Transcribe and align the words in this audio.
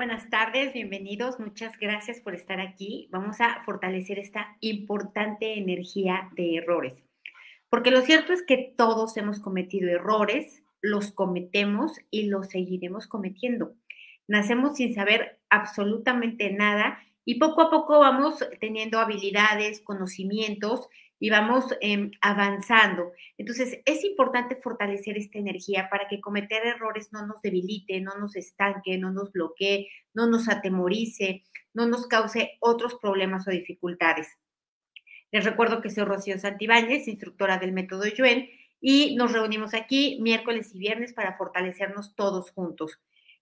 Buenas 0.00 0.30
tardes, 0.30 0.72
bienvenidos, 0.72 1.38
muchas 1.38 1.78
gracias 1.78 2.20
por 2.20 2.34
estar 2.34 2.58
aquí. 2.58 3.06
Vamos 3.10 3.38
a 3.42 3.62
fortalecer 3.66 4.18
esta 4.18 4.56
importante 4.60 5.58
energía 5.58 6.30
de 6.36 6.56
errores, 6.56 6.94
porque 7.68 7.90
lo 7.90 8.00
cierto 8.00 8.32
es 8.32 8.42
que 8.42 8.72
todos 8.78 9.18
hemos 9.18 9.40
cometido 9.40 9.90
errores, 9.90 10.62
los 10.80 11.12
cometemos 11.12 12.00
y 12.10 12.28
los 12.28 12.48
seguiremos 12.48 13.06
cometiendo. 13.08 13.74
Nacemos 14.26 14.78
sin 14.78 14.94
saber 14.94 15.38
absolutamente 15.50 16.50
nada 16.50 16.98
y 17.26 17.38
poco 17.38 17.60
a 17.60 17.70
poco 17.70 17.98
vamos 17.98 18.42
teniendo 18.58 19.00
habilidades, 19.00 19.82
conocimientos 19.82 20.88
y 21.20 21.28
vamos 21.28 21.66
em, 21.80 22.10
avanzando. 22.22 23.12
Entonces, 23.36 23.78
es 23.84 24.04
importante 24.04 24.56
fortalecer 24.56 25.18
esta 25.18 25.38
energía 25.38 25.88
para 25.90 26.08
que 26.08 26.20
cometer 26.20 26.66
errores 26.66 27.12
no 27.12 27.26
nos 27.26 27.42
debilite, 27.42 28.00
no 28.00 28.18
nos 28.18 28.34
estanque, 28.34 28.96
no 28.98 29.12
nos 29.12 29.30
bloquee, 29.30 29.88
no 30.14 30.26
nos 30.26 30.48
atemorice, 30.48 31.44
no 31.74 31.86
nos 31.86 32.06
cause 32.06 32.56
otros 32.60 32.94
problemas 32.94 33.46
o 33.46 33.50
dificultades. 33.50 34.28
Les 35.30 35.44
recuerdo 35.44 35.82
que 35.82 35.90
soy 35.90 36.04
Rocío 36.04 36.38
Santibáñez, 36.38 37.06
instructora 37.06 37.58
del 37.58 37.72
método 37.72 38.06
Yuen, 38.06 38.48
y 38.80 39.14
nos 39.14 39.32
reunimos 39.32 39.74
aquí 39.74 40.18
miércoles 40.22 40.74
y 40.74 40.78
viernes 40.78 41.12
para 41.12 41.36
fortalecernos 41.36 42.16
todos 42.16 42.50
juntos. 42.50 42.98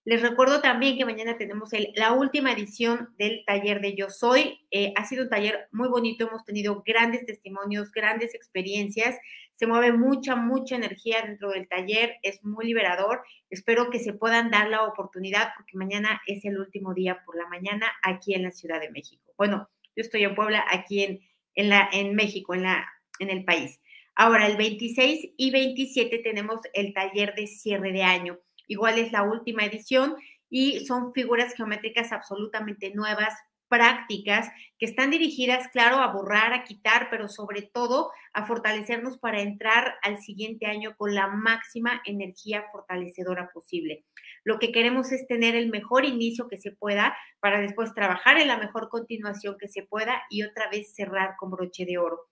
Les 0.08 0.22
recuerdo 0.22 0.62
también 0.62 0.96
que 0.96 1.04
mañana 1.04 1.36
tenemos 1.36 1.68
la 1.94 2.14
última 2.14 2.50
edición 2.50 3.10
del 3.18 3.44
taller 3.44 3.82
de 3.82 3.94
Yo 3.94 4.08
Soy. 4.08 4.58
Eh, 4.70 4.94
ha 4.96 5.04
sido 5.04 5.24
un 5.24 5.28
taller 5.28 5.68
muy 5.70 5.86
bonito, 5.90 6.26
hemos 6.26 6.46
tenido 6.46 6.82
grandes 6.82 7.26
testimonios, 7.26 7.92
grandes 7.92 8.34
experiencias. 8.34 9.18
Se 9.52 9.66
mueve 9.66 9.92
mucha, 9.92 10.34
mucha 10.34 10.76
energía 10.76 11.20
dentro 11.20 11.50
del 11.50 11.68
taller, 11.68 12.16
es 12.22 12.42
muy 12.42 12.64
liberador. 12.64 13.20
Espero 13.50 13.90
que 13.90 13.98
se 13.98 14.14
puedan 14.14 14.50
dar 14.50 14.70
la 14.70 14.84
oportunidad 14.84 15.50
porque 15.54 15.76
mañana 15.76 16.22
es 16.26 16.42
el 16.46 16.58
último 16.58 16.94
día 16.94 17.22
por 17.26 17.36
la 17.36 17.46
mañana 17.46 17.92
aquí 18.02 18.32
en 18.32 18.44
la 18.44 18.50
Ciudad 18.50 18.80
de 18.80 18.90
México. 18.90 19.34
Bueno, 19.36 19.68
yo 19.94 20.00
estoy 20.00 20.24
en 20.24 20.34
Puebla, 20.34 20.64
aquí 20.70 21.04
en, 21.04 21.20
en, 21.54 21.68
la, 21.68 21.86
en 21.92 22.14
México, 22.14 22.54
en, 22.54 22.62
la, 22.62 22.88
en 23.18 23.28
el 23.28 23.44
país. 23.44 23.78
Ahora, 24.14 24.46
el 24.46 24.56
26 24.56 25.34
y 25.36 25.50
27 25.50 26.20
tenemos 26.20 26.60
el 26.72 26.94
taller 26.94 27.34
de 27.34 27.46
cierre 27.46 27.92
de 27.92 28.04
año 28.04 28.38
igual 28.68 28.98
es 28.98 29.10
la 29.10 29.24
última 29.24 29.64
edición 29.64 30.16
y 30.48 30.86
son 30.86 31.12
figuras 31.12 31.54
geométricas 31.54 32.12
absolutamente 32.12 32.92
nuevas, 32.94 33.34
prácticas, 33.68 34.50
que 34.78 34.86
están 34.86 35.10
dirigidas, 35.10 35.68
claro, 35.68 35.96
a 35.96 36.12
borrar, 36.12 36.54
a 36.54 36.64
quitar, 36.64 37.08
pero 37.10 37.28
sobre 37.28 37.62
todo 37.62 38.10
a 38.32 38.46
fortalecernos 38.46 39.18
para 39.18 39.42
entrar 39.42 39.96
al 40.02 40.22
siguiente 40.22 40.66
año 40.66 40.94
con 40.96 41.14
la 41.14 41.28
máxima 41.28 42.00
energía 42.04 42.64
fortalecedora 42.72 43.50
posible. 43.52 44.04
Lo 44.44 44.58
que 44.58 44.72
queremos 44.72 45.12
es 45.12 45.26
tener 45.26 45.54
el 45.54 45.68
mejor 45.68 46.04
inicio 46.04 46.48
que 46.48 46.58
se 46.58 46.72
pueda 46.72 47.16
para 47.40 47.60
después 47.60 47.92
trabajar 47.92 48.38
en 48.38 48.48
la 48.48 48.56
mejor 48.56 48.88
continuación 48.88 49.56
que 49.58 49.68
se 49.68 49.82
pueda 49.82 50.22
y 50.30 50.42
otra 50.44 50.70
vez 50.70 50.94
cerrar 50.94 51.36
con 51.38 51.50
broche 51.50 51.84
de 51.84 51.98
oro. 51.98 52.28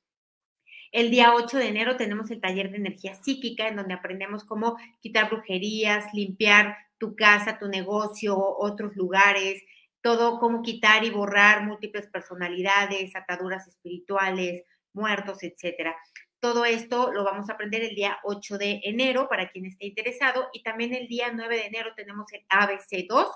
El 0.96 1.10
día 1.10 1.34
8 1.34 1.58
de 1.58 1.68
enero 1.68 1.98
tenemos 1.98 2.30
el 2.30 2.40
taller 2.40 2.70
de 2.70 2.78
energía 2.78 3.14
psíquica, 3.16 3.68
en 3.68 3.76
donde 3.76 3.92
aprendemos 3.92 4.44
cómo 4.44 4.78
quitar 5.02 5.28
brujerías, 5.28 6.06
limpiar 6.14 6.74
tu 6.96 7.14
casa, 7.14 7.58
tu 7.58 7.68
negocio, 7.68 8.34
otros 8.38 8.96
lugares, 8.96 9.62
todo 10.00 10.38
cómo 10.38 10.62
quitar 10.62 11.04
y 11.04 11.10
borrar 11.10 11.66
múltiples 11.66 12.06
personalidades, 12.06 13.14
ataduras 13.14 13.68
espirituales, 13.68 14.64
muertos, 14.94 15.42
etcétera. 15.42 15.94
Todo 16.40 16.64
esto 16.64 17.12
lo 17.12 17.24
vamos 17.24 17.50
a 17.50 17.52
aprender 17.52 17.82
el 17.82 17.94
día 17.94 18.16
8 18.24 18.56
de 18.56 18.80
enero 18.84 19.28
para 19.28 19.50
quien 19.50 19.66
esté 19.66 19.88
interesado 19.88 20.48
y 20.54 20.62
también 20.62 20.94
el 20.94 21.08
día 21.08 21.30
9 21.30 21.56
de 21.58 21.66
enero 21.66 21.90
tenemos 21.94 22.26
el 22.32 22.40
ABC2 22.48 23.30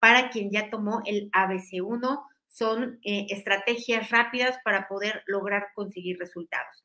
para 0.00 0.30
quien 0.30 0.50
ya 0.50 0.68
tomó 0.68 1.00
el 1.06 1.30
ABC1. 1.30 2.24
Son 2.48 2.98
eh, 3.04 3.26
estrategias 3.30 4.10
rápidas 4.10 4.58
para 4.64 4.88
poder 4.88 5.22
lograr 5.26 5.68
conseguir 5.76 6.18
resultados. 6.18 6.83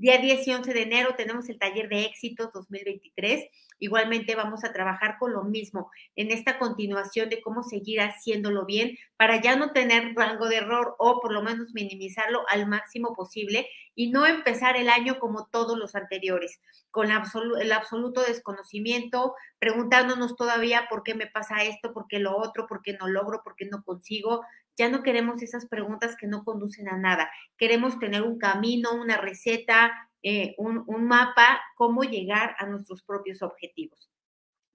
Día 0.00 0.16
10 0.16 0.48
y 0.48 0.54
11 0.54 0.72
de 0.72 0.80
enero 0.80 1.14
tenemos 1.14 1.50
el 1.50 1.58
taller 1.58 1.90
de 1.90 2.06
éxitos 2.06 2.50
2023. 2.54 3.50
Igualmente 3.80 4.34
vamos 4.34 4.64
a 4.64 4.72
trabajar 4.72 5.18
con 5.18 5.34
lo 5.34 5.44
mismo 5.44 5.90
en 6.16 6.30
esta 6.30 6.58
continuación 6.58 7.28
de 7.28 7.42
cómo 7.42 7.62
seguir 7.62 8.00
haciéndolo 8.00 8.64
bien 8.64 8.96
para 9.18 9.42
ya 9.42 9.56
no 9.56 9.72
tener 9.72 10.14
rango 10.16 10.48
de 10.48 10.56
error 10.56 10.96
o 10.98 11.20
por 11.20 11.34
lo 11.34 11.42
menos 11.42 11.74
minimizarlo 11.74 12.44
al 12.48 12.66
máximo 12.66 13.14
posible 13.14 13.68
y 13.94 14.10
no 14.10 14.24
empezar 14.24 14.78
el 14.78 14.88
año 14.88 15.18
como 15.18 15.48
todos 15.48 15.76
los 15.78 15.94
anteriores, 15.94 16.62
con 16.90 17.10
el 17.10 17.72
absoluto 17.72 18.22
desconocimiento, 18.22 19.34
preguntándonos 19.58 20.36
todavía 20.36 20.86
por 20.88 21.02
qué 21.02 21.14
me 21.14 21.26
pasa 21.26 21.62
esto, 21.64 21.92
por 21.92 22.06
qué 22.08 22.20
lo 22.20 22.38
otro, 22.38 22.66
por 22.66 22.80
qué 22.80 22.94
no 22.94 23.06
logro, 23.06 23.42
por 23.44 23.56
qué 23.56 23.66
no 23.66 23.82
consigo. 23.84 24.40
Ya 24.80 24.88
no 24.88 25.02
queremos 25.02 25.42
esas 25.42 25.66
preguntas 25.66 26.16
que 26.16 26.26
no 26.26 26.42
conducen 26.42 26.88
a 26.88 26.96
nada. 26.96 27.30
Queremos 27.58 27.98
tener 27.98 28.22
un 28.22 28.38
camino, 28.38 28.94
una 28.94 29.18
receta, 29.18 30.08
eh, 30.22 30.54
un, 30.56 30.86
mapa, 31.06 31.60
cómo 31.76 32.02
llegar 32.02 32.56
a 32.58 32.64
nuestros 32.64 33.02
propios 33.02 33.42
objetivos. 33.42 34.08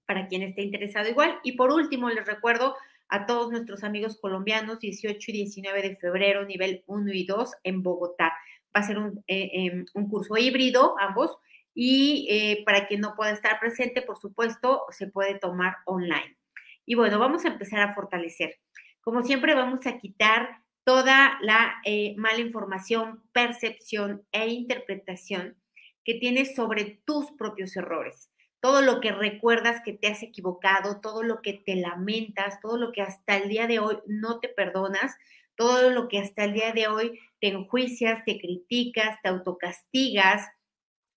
Para 0.06 0.28
quien 0.28 0.42
esté 0.42 0.62
interesado 0.62 1.08
igual. 1.08 1.40
Y 1.42 1.56
por 1.56 1.72
último, 1.72 2.08
les 2.08 2.24
recuerdo 2.24 2.76
a 3.08 3.26
todos 3.26 3.50
nuestros 3.50 3.82
amigos 3.82 4.16
colombianos, 4.20 4.78
18 4.78 5.18
y 5.32 5.34
19 5.34 5.82
de 5.82 5.96
febrero, 5.96 6.44
nivel 6.44 6.84
1 6.86 7.12
y 7.12 7.26
2 7.26 7.54
en 7.64 7.82
Bogotá. 7.82 8.32
Va 8.66 8.82
a 8.82 8.82
ser 8.84 8.98
un, 8.98 9.24
eh, 9.26 9.50
em, 9.54 9.86
un 9.94 10.08
curso 10.08 10.36
híbrido, 10.36 10.94
ambos, 11.00 11.36
y 11.74 12.28
eh, 12.30 12.62
para 12.64 12.86
quien 12.86 13.00
no 13.00 13.16
pueda 13.16 13.32
estar 13.32 13.58
presente, 13.58 14.02
por 14.02 14.18
supuesto, 14.18 14.84
se 14.90 15.08
puede 15.08 15.36
tomar 15.40 15.78
online. 15.84 16.36
Y 16.84 16.94
bueno, 16.94 17.18
vamos 17.18 17.44
a 17.44 17.48
empezar 17.48 17.80
a 17.80 17.92
fortalecer. 17.92 18.60
Como 19.06 19.22
siempre, 19.22 19.54
vamos 19.54 19.86
a 19.86 19.98
quitar 19.98 20.64
toda 20.84 21.38
la 21.40 21.76
eh, 21.84 22.16
mala 22.16 22.40
información, 22.40 23.22
percepción 23.30 24.26
e 24.32 24.48
interpretación 24.48 25.56
que 26.02 26.14
tienes 26.14 26.56
sobre 26.56 27.00
tus 27.04 27.30
propios 27.38 27.76
errores. 27.76 28.32
Todo 28.58 28.82
lo 28.82 29.00
que 29.00 29.12
recuerdas 29.12 29.80
que 29.84 29.92
te 29.92 30.08
has 30.08 30.24
equivocado, 30.24 31.00
todo 31.00 31.22
lo 31.22 31.40
que 31.40 31.52
te 31.52 31.76
lamentas, 31.76 32.58
todo 32.60 32.78
lo 32.78 32.90
que 32.90 33.00
hasta 33.00 33.36
el 33.36 33.48
día 33.48 33.68
de 33.68 33.78
hoy 33.78 33.98
no 34.08 34.40
te 34.40 34.48
perdonas, 34.48 35.14
todo 35.54 35.88
lo 35.90 36.08
que 36.08 36.18
hasta 36.18 36.42
el 36.42 36.54
día 36.54 36.72
de 36.72 36.88
hoy 36.88 37.20
te 37.40 37.46
enjuicias, 37.46 38.24
te 38.24 38.40
criticas, 38.40 39.22
te 39.22 39.28
autocastigas, 39.28 40.48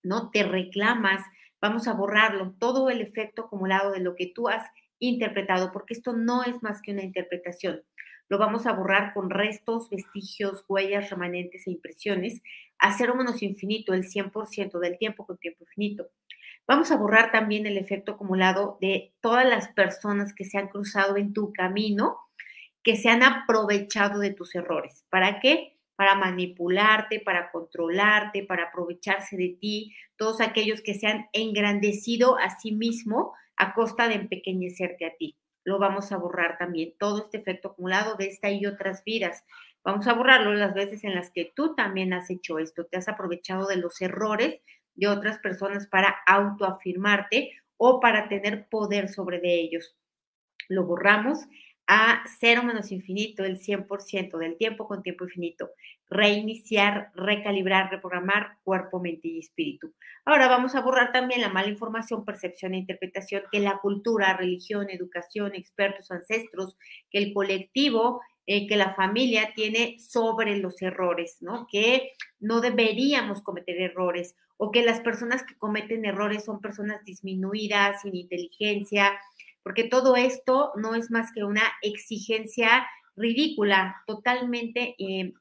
¿no? 0.04 0.30
Te 0.30 0.44
reclamas, 0.44 1.24
vamos 1.60 1.88
a 1.88 1.94
borrarlo, 1.94 2.54
todo 2.60 2.88
el 2.88 3.00
efecto 3.00 3.46
acumulado 3.46 3.90
de 3.90 3.98
lo 3.98 4.14
que 4.14 4.28
tú 4.32 4.48
has 4.48 4.64
interpretado, 5.00 5.72
porque 5.72 5.94
esto 5.94 6.12
no 6.12 6.44
es 6.44 6.62
más 6.62 6.80
que 6.82 6.92
una 6.92 7.02
interpretación. 7.02 7.82
Lo 8.28 8.38
vamos 8.38 8.66
a 8.66 8.72
borrar 8.72 9.12
con 9.12 9.28
restos, 9.28 9.90
vestigios, 9.90 10.64
huellas, 10.68 11.10
remanentes 11.10 11.66
e 11.66 11.72
impresiones, 11.72 12.40
a 12.78 12.96
cero 12.96 13.16
menos 13.16 13.42
infinito, 13.42 13.92
el 13.92 14.04
100% 14.04 14.78
del 14.78 14.98
tiempo 14.98 15.26
con 15.26 15.36
tiempo 15.38 15.64
infinito. 15.64 16.08
Vamos 16.68 16.92
a 16.92 16.96
borrar 16.96 17.32
también 17.32 17.66
el 17.66 17.76
efecto 17.76 18.12
acumulado 18.12 18.78
de 18.80 19.12
todas 19.20 19.44
las 19.44 19.72
personas 19.72 20.32
que 20.32 20.44
se 20.44 20.58
han 20.58 20.68
cruzado 20.68 21.16
en 21.16 21.32
tu 21.32 21.52
camino, 21.52 22.18
que 22.84 22.94
se 22.94 23.08
han 23.08 23.24
aprovechado 23.24 24.20
de 24.20 24.30
tus 24.30 24.54
errores. 24.54 25.04
¿Para 25.10 25.40
qué? 25.40 25.76
Para 25.96 26.14
manipularte, 26.14 27.18
para 27.18 27.50
controlarte, 27.50 28.44
para 28.44 28.68
aprovecharse 28.68 29.36
de 29.36 29.56
ti, 29.60 29.92
todos 30.16 30.40
aquellos 30.40 30.80
que 30.82 30.94
se 30.94 31.08
han 31.08 31.26
engrandecido 31.32 32.38
a 32.38 32.50
sí 32.60 32.70
mismo 32.70 33.34
a 33.60 33.74
costa 33.74 34.08
de 34.08 34.14
empequeñecerte 34.14 35.04
a 35.04 35.14
ti. 35.16 35.36
Lo 35.64 35.78
vamos 35.78 36.12
a 36.12 36.16
borrar 36.16 36.56
también, 36.58 36.94
todo 36.98 37.18
este 37.18 37.36
efecto 37.36 37.68
acumulado 37.68 38.16
de 38.16 38.26
esta 38.26 38.50
y 38.50 38.64
otras 38.64 39.04
vidas. 39.04 39.44
Vamos 39.84 40.06
a 40.06 40.14
borrarlo 40.14 40.54
las 40.54 40.72
veces 40.72 41.04
en 41.04 41.14
las 41.14 41.30
que 41.30 41.52
tú 41.54 41.74
también 41.74 42.14
has 42.14 42.30
hecho 42.30 42.58
esto, 42.58 42.86
te 42.86 42.96
has 42.96 43.08
aprovechado 43.08 43.66
de 43.66 43.76
los 43.76 44.00
errores 44.00 44.60
de 44.94 45.08
otras 45.08 45.38
personas 45.38 45.86
para 45.86 46.16
autoafirmarte 46.26 47.52
o 47.76 48.00
para 48.00 48.28
tener 48.28 48.66
poder 48.68 49.08
sobre 49.08 49.40
de 49.40 49.54
ellos. 49.60 49.94
Lo 50.68 50.84
borramos 50.84 51.46
a 51.92 52.22
cero 52.38 52.62
menos 52.62 52.92
infinito, 52.92 53.42
el 53.42 53.58
100% 53.58 54.38
del 54.38 54.56
tiempo 54.56 54.86
con 54.86 55.02
tiempo 55.02 55.24
infinito. 55.24 55.70
Reiniciar, 56.08 57.10
recalibrar, 57.16 57.90
reprogramar 57.90 58.58
cuerpo, 58.62 59.00
mente 59.00 59.26
y 59.26 59.40
espíritu. 59.40 59.92
Ahora 60.24 60.46
vamos 60.46 60.76
a 60.76 60.82
borrar 60.82 61.10
también 61.10 61.40
la 61.40 61.48
mala 61.48 61.66
información, 61.66 62.24
percepción 62.24 62.74
e 62.74 62.78
interpretación 62.78 63.42
que 63.50 63.58
la 63.58 63.78
cultura, 63.78 64.36
religión, 64.36 64.88
educación, 64.88 65.56
expertos, 65.56 66.12
ancestros, 66.12 66.76
que 67.10 67.18
el 67.18 67.34
colectivo, 67.34 68.20
eh, 68.46 68.68
que 68.68 68.76
la 68.76 68.94
familia 68.94 69.52
tiene 69.56 69.96
sobre 69.98 70.58
los 70.58 70.80
errores, 70.82 71.38
¿no? 71.40 71.66
Que 71.68 72.12
no 72.38 72.60
deberíamos 72.60 73.42
cometer 73.42 73.80
errores 73.80 74.36
o 74.58 74.70
que 74.70 74.84
las 74.84 75.00
personas 75.00 75.42
que 75.42 75.56
cometen 75.56 76.04
errores 76.04 76.44
son 76.44 76.60
personas 76.60 77.04
disminuidas, 77.04 78.02
sin 78.02 78.14
inteligencia, 78.14 79.18
porque 79.70 79.84
todo 79.84 80.16
esto 80.16 80.72
no 80.74 80.96
es 80.96 81.12
más 81.12 81.30
que 81.30 81.44
una 81.44 81.62
exigencia 81.80 82.88
ridícula, 83.14 84.02
totalmente 84.04 84.96
eh, 84.98 85.32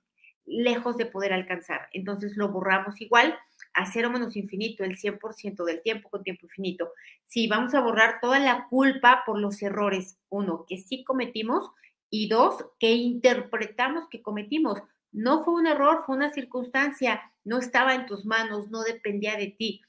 lejos 0.45 0.97
de 0.97 1.07
poder 1.07 1.33
alcanzar. 1.33 1.89
Entonces 1.93 2.37
lo 2.37 2.49
borramos 2.49 3.01
igual 3.01 3.35
a 3.73 3.87
cero 3.87 4.11
menos 4.11 4.35
infinito 4.35 4.83
el 4.83 4.99
100% 4.99 5.63
del 5.63 5.81
tiempo 5.81 6.11
con 6.11 6.21
tiempo 6.21 6.45
infinito. 6.45 6.91
Sí, 7.25 7.47
vamos 7.47 7.73
a 7.73 7.81
borrar 7.81 8.19
toda 8.21 8.37
la 8.37 8.67
culpa 8.69 9.23
por 9.25 9.39
los 9.39 9.59
errores, 9.63 10.19
uno, 10.29 10.63
que 10.69 10.77
sí 10.77 11.03
cometimos 11.03 11.71
y 12.11 12.29
dos, 12.29 12.63
que 12.77 12.91
interpretamos 12.91 14.07
que 14.11 14.21
cometimos. 14.21 14.79
No 15.11 15.43
fue 15.43 15.55
un 15.55 15.65
error, 15.65 16.03
fue 16.05 16.15
una 16.15 16.31
circunstancia, 16.31 17.19
no 17.43 17.57
estaba 17.57 17.95
en 17.95 18.05
tus 18.05 18.25
manos, 18.25 18.69
no 18.69 18.83
dependía 18.83 19.37
de 19.37 19.47
ti. 19.47 19.81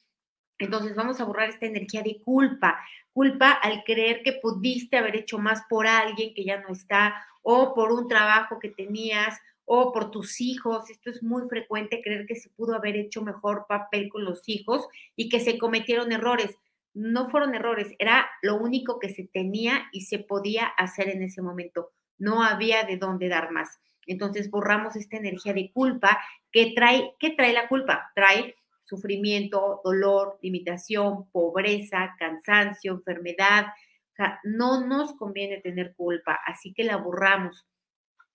Entonces 0.58 0.96
vamos 0.96 1.20
a 1.20 1.24
borrar 1.24 1.50
esta 1.50 1.66
energía 1.66 2.02
de 2.02 2.22
culpa, 2.22 2.78
culpa 3.12 3.50
al 3.50 3.82
creer 3.84 4.22
que 4.22 4.32
pudiste 4.32 4.96
haber 4.96 5.16
hecho 5.16 5.38
más 5.38 5.62
por 5.68 5.86
alguien 5.86 6.34
que 6.34 6.44
ya 6.44 6.60
no 6.60 6.68
está 6.70 7.14
o 7.42 7.74
por 7.74 7.92
un 7.92 8.08
trabajo 8.08 8.58
que 8.58 8.68
tenías 8.68 9.38
o 9.64 9.92
por 9.92 10.10
tus 10.10 10.40
hijos. 10.40 10.90
Esto 10.90 11.10
es 11.10 11.22
muy 11.22 11.48
frecuente, 11.48 12.02
creer 12.02 12.26
que 12.26 12.36
se 12.36 12.50
pudo 12.50 12.74
haber 12.74 12.96
hecho 12.96 13.22
mejor 13.22 13.66
papel 13.68 14.08
con 14.08 14.24
los 14.24 14.42
hijos 14.48 14.88
y 15.16 15.28
que 15.28 15.40
se 15.40 15.58
cometieron 15.58 16.12
errores. 16.12 16.56
No 16.92 17.30
fueron 17.30 17.54
errores, 17.54 17.94
era 17.98 18.28
lo 18.42 18.56
único 18.56 18.98
que 18.98 19.10
se 19.10 19.24
tenía 19.24 19.88
y 19.92 20.02
se 20.02 20.18
podía 20.18 20.66
hacer 20.66 21.08
en 21.08 21.22
ese 21.22 21.40
momento. 21.40 21.92
No 22.18 22.42
había 22.42 22.82
de 22.82 22.96
dónde 22.96 23.28
dar 23.28 23.52
más. 23.52 23.78
Entonces 24.06 24.50
borramos 24.50 24.96
esta 24.96 25.16
energía 25.16 25.52
de 25.52 25.70
culpa 25.72 26.20
que 26.50 26.72
trae, 26.74 27.14
¿qué 27.20 27.30
trae 27.30 27.52
la 27.52 27.68
culpa? 27.68 28.10
Trae 28.14 28.56
sufrimiento, 28.90 29.80
dolor, 29.84 30.38
limitación, 30.42 31.30
pobreza, 31.30 32.16
cansancio, 32.18 32.92
enfermedad. 32.92 33.66
O 34.12 34.16
sea, 34.16 34.40
no 34.42 34.84
nos 34.86 35.14
conviene 35.14 35.60
tener 35.60 35.94
culpa, 35.94 36.38
así 36.44 36.74
que 36.74 36.82
la 36.84 36.96
borramos. 36.96 37.66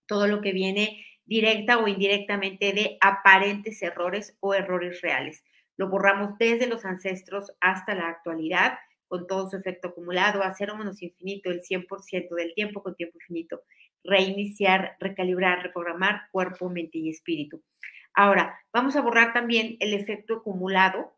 Todo 0.07 0.27
lo 0.27 0.39
que 0.39 0.53
viene 0.53 1.05
directa 1.25 1.77
o 1.79 1.87
indirectamente 1.87 2.71
de 2.71 2.97
aparentes 3.01 3.81
errores 3.81 4.37
o 4.39 4.53
errores 4.53 5.01
reales. 5.01 5.43
Lo 5.77 5.89
borramos 5.89 6.37
desde 6.37 6.67
los 6.67 6.85
ancestros 6.85 7.51
hasta 7.59 7.93
la 7.95 8.07
actualidad, 8.07 8.77
con 9.07 9.27
todo 9.27 9.49
su 9.49 9.57
efecto 9.57 9.89
acumulado, 9.89 10.41
a 10.41 10.55
cero 10.55 10.77
menos 10.77 11.01
infinito, 11.01 11.51
el 11.51 11.61
100% 11.61 12.33
del 12.35 12.53
tiempo 12.53 12.81
con 12.81 12.95
tiempo 12.95 13.17
infinito. 13.17 13.63
Reiniciar, 14.03 14.95
recalibrar, 14.99 15.63
reprogramar 15.63 16.21
cuerpo, 16.31 16.69
mente 16.69 16.99
y 16.99 17.09
espíritu. 17.09 17.61
Ahora, 18.15 18.59
vamos 18.73 18.95
a 18.95 19.01
borrar 19.01 19.33
también 19.33 19.77
el 19.79 19.93
efecto 19.93 20.37
acumulado 20.37 21.15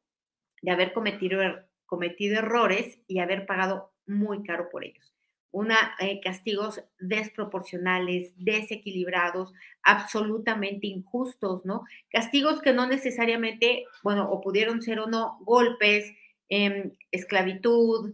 de 0.61 0.71
haber 0.71 0.94
cometido, 0.94 1.41
er, 1.41 1.67
cometido 1.85 2.39
errores 2.39 2.99
y 3.07 3.19
haber 3.19 3.45
pagado 3.45 3.94
muy 4.05 4.44
caro 4.44 4.69
por 4.69 4.83
ellos 4.83 5.13
una, 5.51 5.95
eh, 5.99 6.19
castigos 6.21 6.83
desproporcionales, 6.99 8.31
desequilibrados, 8.38 9.53
absolutamente 9.81 10.88
injustos, 10.88 11.65
¿no? 11.65 11.83
Castigos 12.11 12.61
que 12.61 12.73
no 12.73 12.85
necesariamente, 12.85 13.85
bueno, 14.03 14.29
o 14.29 14.41
pudieron 14.41 14.81
ser 14.81 14.99
o 14.99 15.07
no 15.07 15.39
golpes, 15.41 16.13
em, 16.49 16.91
esclavitud, 17.11 18.13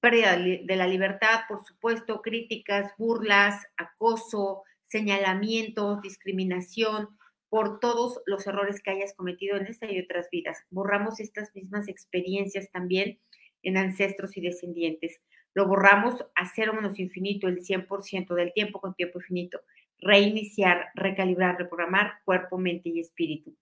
pérdida 0.00 0.36
de 0.36 0.76
la 0.76 0.86
libertad, 0.86 1.40
por 1.48 1.64
supuesto, 1.64 2.20
críticas, 2.22 2.92
burlas, 2.98 3.66
acoso, 3.76 4.62
señalamientos, 4.84 6.02
discriminación, 6.02 7.15
por 7.48 7.80
todos 7.80 8.20
los 8.26 8.46
errores 8.46 8.82
que 8.82 8.90
hayas 8.90 9.14
cometido 9.14 9.56
en 9.56 9.66
esta 9.66 9.90
y 9.90 10.00
otras 10.00 10.28
vidas. 10.30 10.64
Borramos 10.70 11.20
estas 11.20 11.54
mismas 11.54 11.88
experiencias 11.88 12.70
también 12.70 13.18
en 13.62 13.76
ancestros 13.76 14.36
y 14.36 14.40
descendientes 14.40 15.20
lo 15.56 15.66
borramos 15.66 16.22
a 16.34 16.44
cero 16.54 16.74
menos 16.74 16.98
infinito 16.98 17.48
el 17.48 17.64
100% 17.64 18.34
del 18.34 18.52
tiempo 18.52 18.78
con 18.78 18.94
tiempo 18.94 19.20
infinito. 19.20 19.62
Reiniciar, 19.98 20.88
recalibrar, 20.94 21.56
reprogramar 21.56 22.18
cuerpo, 22.26 22.58
mente 22.58 22.90
y 22.90 23.00
espíritu. 23.00 23.56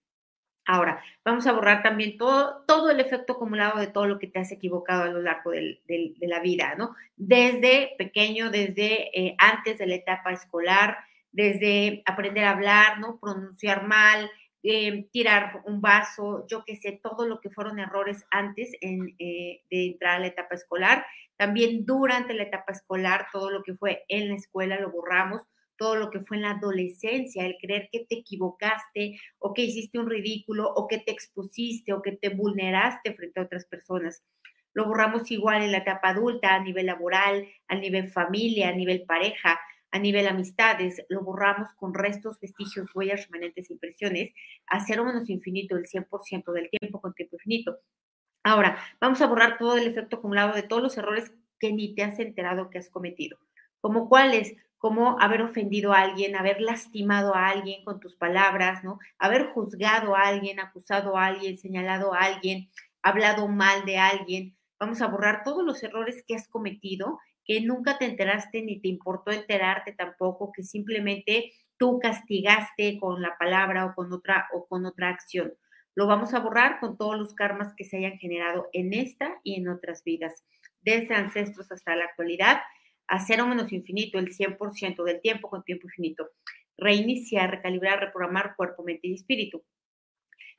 Ahora, 0.65 1.01
vamos 1.23 1.47
a 1.47 1.53
borrar 1.53 1.83
también 1.83 2.17
todo, 2.17 2.65
todo 2.67 2.89
el 2.89 2.99
efecto 2.99 3.33
acumulado 3.33 3.79
de 3.79 3.87
todo 3.87 4.07
lo 4.07 4.19
que 4.19 4.27
te 4.27 4.39
has 4.39 4.51
equivocado 4.51 5.03
a 5.03 5.07
lo 5.07 5.21
largo 5.21 5.51
de 5.51 6.13
la 6.19 6.41
vida, 6.41 6.75
¿no? 6.75 6.97
Desde 7.15 7.95
pequeño, 7.97 8.51
desde 8.51 9.17
eh, 9.17 9.35
antes 9.37 9.77
de 9.77 9.87
la 9.87 9.95
etapa 9.95 10.33
escolar, 10.33 10.97
desde 11.35 12.01
aprender 12.05 12.45
a 12.45 12.51
hablar, 12.51 12.99
¿no? 12.99 13.19
Pronunciar 13.19 13.85
mal, 13.85 14.31
eh, 14.63 15.07
tirar 15.11 15.61
un 15.65 15.81
vaso, 15.81 16.45
yo 16.47 16.63
qué 16.65 16.77
sé, 16.77 16.99
todo 17.03 17.27
lo 17.27 17.41
que 17.41 17.49
fueron 17.49 17.77
errores 17.77 18.25
antes 18.31 18.71
eh, 18.81 19.61
de 19.69 19.85
entrar 19.85 20.15
a 20.15 20.19
la 20.19 20.27
etapa 20.27 20.55
escolar. 20.55 21.05
También 21.35 21.85
durante 21.85 22.33
la 22.33 22.43
etapa 22.43 22.71
escolar, 22.71 23.27
todo 23.33 23.51
lo 23.51 23.63
que 23.63 23.73
fue 23.73 24.05
en 24.07 24.29
la 24.29 24.35
escuela 24.35 24.79
lo 24.79 24.91
borramos, 24.91 25.41
todo 25.77 25.97
lo 25.97 26.09
que 26.09 26.21
fue 26.21 26.37
en 26.37 26.43
la 26.43 26.51
adolescencia, 26.51 27.45
el 27.45 27.57
creer 27.61 27.89
que 27.91 28.05
te 28.07 28.19
equivocaste 28.19 29.19
o 29.39 29.53
que 29.53 29.63
hiciste 29.63 29.99
un 29.99 30.09
ridículo 30.09 30.71
o 30.73 30.87
que 30.87 30.99
te 30.99 31.11
expusiste 31.11 31.91
o 31.91 32.01
que 32.01 32.13
te 32.13 32.29
vulneraste 32.29 33.13
frente 33.13 33.41
a 33.41 33.43
otras 33.43 33.65
personas. 33.65 34.23
Lo 34.73 34.85
borramos 34.85 35.29
igual 35.31 35.63
en 35.63 35.73
la 35.73 35.79
etapa 35.79 36.09
adulta, 36.09 36.55
a 36.55 36.63
nivel 36.63 36.85
laboral, 36.85 37.45
a 37.67 37.75
nivel 37.75 38.09
familia, 38.09 38.69
a 38.69 38.73
nivel 38.73 39.03
pareja, 39.03 39.59
a 39.95 39.99
nivel 39.99 40.27
amistades, 40.27 41.05
lo 41.07 41.21
borramos 41.21 41.69
con 41.77 41.93
restos, 41.93 42.37
vestigios, 42.41 42.93
huellas, 42.93 43.27
remanentes, 43.27 43.71
impresiones, 43.71 44.33
a 44.67 44.85
cero 44.85 45.05
menos 45.05 45.29
infinito, 45.29 45.77
el 45.77 45.85
100% 45.85 46.51
del 46.51 46.69
tiempo 46.69 46.99
con 46.99 47.13
tiempo 47.13 47.37
infinito. 47.37 47.79
Ahora, 48.43 48.77
vamos 48.99 49.21
a 49.21 49.27
borrar 49.27 49.57
todo 49.57 49.77
el 49.77 49.87
efecto 49.87 50.17
acumulado 50.17 50.53
de 50.53 50.63
todos 50.63 50.83
los 50.83 50.97
errores 50.97 51.31
que 51.59 51.71
ni 51.71 51.95
te 51.95 52.03
has 52.03 52.19
enterado 52.19 52.69
que 52.69 52.77
has 52.77 52.89
cometido. 52.89 53.37
Como 53.79 54.09
cuáles, 54.09 54.57
como 54.77 55.17
haber 55.21 55.41
ofendido 55.41 55.93
a 55.93 56.01
alguien, 56.01 56.35
haber 56.35 56.59
lastimado 56.59 57.33
a 57.33 57.47
alguien 57.47 57.85
con 57.85 58.01
tus 58.01 58.17
palabras, 58.17 58.83
¿no? 58.83 58.99
Haber 59.17 59.45
juzgado 59.53 60.13
a 60.13 60.23
alguien, 60.23 60.59
acusado 60.59 61.15
a 61.15 61.27
alguien, 61.27 61.57
señalado 61.57 62.13
a 62.13 62.19
alguien, 62.19 62.69
hablado 63.01 63.47
mal 63.47 63.85
de 63.85 63.97
alguien. 63.97 64.57
Vamos 64.77 65.01
a 65.01 65.07
borrar 65.07 65.45
todos 65.45 65.63
los 65.63 65.81
errores 65.83 66.21
que 66.27 66.35
has 66.35 66.49
cometido 66.49 67.17
que 67.45 67.61
nunca 67.61 67.97
te 67.97 68.05
enteraste 68.05 68.61
ni 68.61 68.79
te 68.79 68.87
importó 68.87 69.31
enterarte 69.31 69.93
tampoco, 69.93 70.51
que 70.51 70.63
simplemente 70.63 71.53
tú 71.77 71.99
castigaste 71.99 72.99
con 72.99 73.21
la 73.21 73.37
palabra 73.37 73.85
o 73.85 73.95
con 73.95 74.11
otra 74.11 74.47
o 74.53 74.65
con 74.67 74.85
otra 74.85 75.09
acción. 75.09 75.53
Lo 75.93 76.07
vamos 76.07 76.33
a 76.33 76.39
borrar 76.39 76.79
con 76.79 76.97
todos 76.97 77.17
los 77.17 77.33
karmas 77.33 77.73
que 77.75 77.85
se 77.85 77.97
hayan 77.97 78.17
generado 78.17 78.67
en 78.73 78.93
esta 78.93 79.39
y 79.43 79.55
en 79.55 79.69
otras 79.69 80.03
vidas, 80.03 80.43
desde 80.81 81.15
ancestros 81.15 81.71
hasta 81.71 81.95
la 81.95 82.05
actualidad, 82.05 82.59
a 83.07 83.19
cero 83.19 83.47
menos 83.47 83.71
infinito, 83.71 84.19
el 84.19 84.33
100% 84.33 85.03
del 85.03 85.21
tiempo 85.21 85.49
con 85.49 85.63
tiempo 85.63 85.87
infinito. 85.87 86.31
Reiniciar, 86.77 87.51
recalibrar, 87.51 87.99
reprogramar 87.99 88.55
cuerpo, 88.55 88.83
mente 88.83 89.07
y 89.07 89.13
espíritu. 89.13 89.63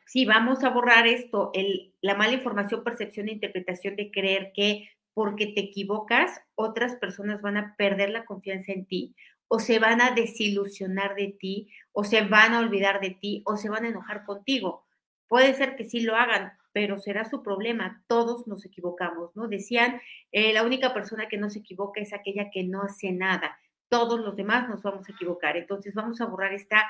Sí, 0.07 0.25
vamos 0.25 0.63
a 0.63 0.71
borrar 0.71 1.07
esto, 1.07 1.51
el, 1.53 1.93
la 2.01 2.15
mala 2.15 2.35
información, 2.35 2.85
percepción 2.85 3.29
e 3.29 3.33
interpretación 3.33 3.97
de 3.97 4.13
creer 4.13 4.53
que 4.55 4.89
porque 5.17 5.47
te 5.47 5.63
equivocas, 5.63 6.43
otras 6.57 6.97
personas 6.97 7.41
van 7.41 7.57
a 7.57 7.75
perder 7.79 8.11
la 8.11 8.27
confianza 8.27 8.73
en 8.73 8.85
ti 8.85 9.15
o 9.49 9.61
se 9.61 9.79
van 9.79 10.03
a 10.03 10.11
desilusionar 10.11 11.15
de 11.15 11.29
ti 11.41 11.71
o 11.93 12.05
se 12.05 12.21
van 12.21 12.53
a 12.53 12.59
olvidar 12.59 13.01
de 13.01 13.17
ti 13.19 13.41
o 13.47 13.57
se 13.57 13.71
van 13.71 13.87
a 13.87 13.89
enojar 13.89 14.25
contigo. 14.25 14.85
Puede 15.27 15.55
ser 15.55 15.75
que 15.75 15.89
sí 15.89 16.01
lo 16.01 16.17
hagan, 16.17 16.53
pero 16.75 16.99
será 16.99 17.25
su 17.31 17.43
problema. 17.43 18.05
Todos 18.09 18.47
nos 18.47 18.67
equivocamos, 18.67 19.35
¿no? 19.35 19.49
Decían, 19.49 20.03
eh, 20.33 20.53
la 20.53 20.65
única 20.65 20.93
persona 20.93 21.29
que 21.29 21.39
no 21.39 21.49
se 21.49 21.61
equivoca 21.61 21.99
es 22.03 22.13
aquella 22.13 22.51
que 22.51 22.65
no 22.65 22.83
hace 22.83 23.11
nada. 23.11 23.59
Todos 23.89 24.21
los 24.21 24.37
demás 24.37 24.69
nos 24.69 24.83
vamos 24.83 25.09
a 25.09 25.13
equivocar. 25.13 25.57
Entonces 25.57 25.95
vamos 25.95 26.21
a 26.21 26.27
borrar 26.27 26.53
esta, 26.53 26.85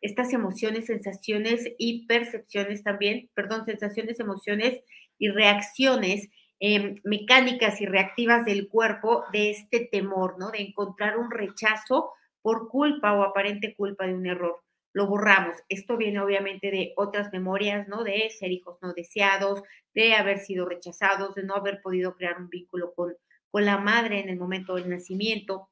estas 0.00 0.32
emociones, 0.32 0.86
sensaciones 0.86 1.70
y 1.76 2.06
percepciones 2.06 2.82
también, 2.82 3.28
perdón, 3.34 3.66
sensaciones, 3.66 4.18
emociones 4.18 4.80
y 5.18 5.28
reacciones 5.28 6.30
Em, 6.58 7.00
mecánicas 7.04 7.82
y 7.82 7.86
reactivas 7.86 8.46
del 8.46 8.68
cuerpo 8.68 9.24
de 9.30 9.50
este 9.50 9.80
temor, 9.92 10.38
¿no? 10.38 10.50
De 10.50 10.62
encontrar 10.62 11.18
un 11.18 11.30
rechazo 11.30 12.12
por 12.40 12.68
culpa 12.68 13.12
o 13.12 13.24
aparente 13.24 13.74
culpa 13.74 14.06
de 14.06 14.14
un 14.14 14.26
error. 14.26 14.62
Lo 14.94 15.06
borramos. 15.06 15.56
Esto 15.68 15.98
viene 15.98 16.20
obviamente 16.20 16.70
de 16.70 16.94
otras 16.96 17.30
memorias, 17.30 17.86
¿no? 17.88 18.04
De 18.04 18.30
ser 18.30 18.52
hijos 18.52 18.78
no 18.80 18.94
deseados, 18.94 19.62
de 19.94 20.14
haber 20.14 20.38
sido 20.38 20.64
rechazados, 20.64 21.34
de 21.34 21.42
no 21.44 21.54
haber 21.54 21.82
podido 21.82 22.14
crear 22.16 22.40
un 22.40 22.48
vínculo 22.48 22.94
con, 22.94 23.14
con 23.50 23.66
la 23.66 23.76
madre 23.76 24.20
en 24.20 24.30
el 24.30 24.38
momento 24.38 24.76
del 24.76 24.88
nacimiento, 24.88 25.68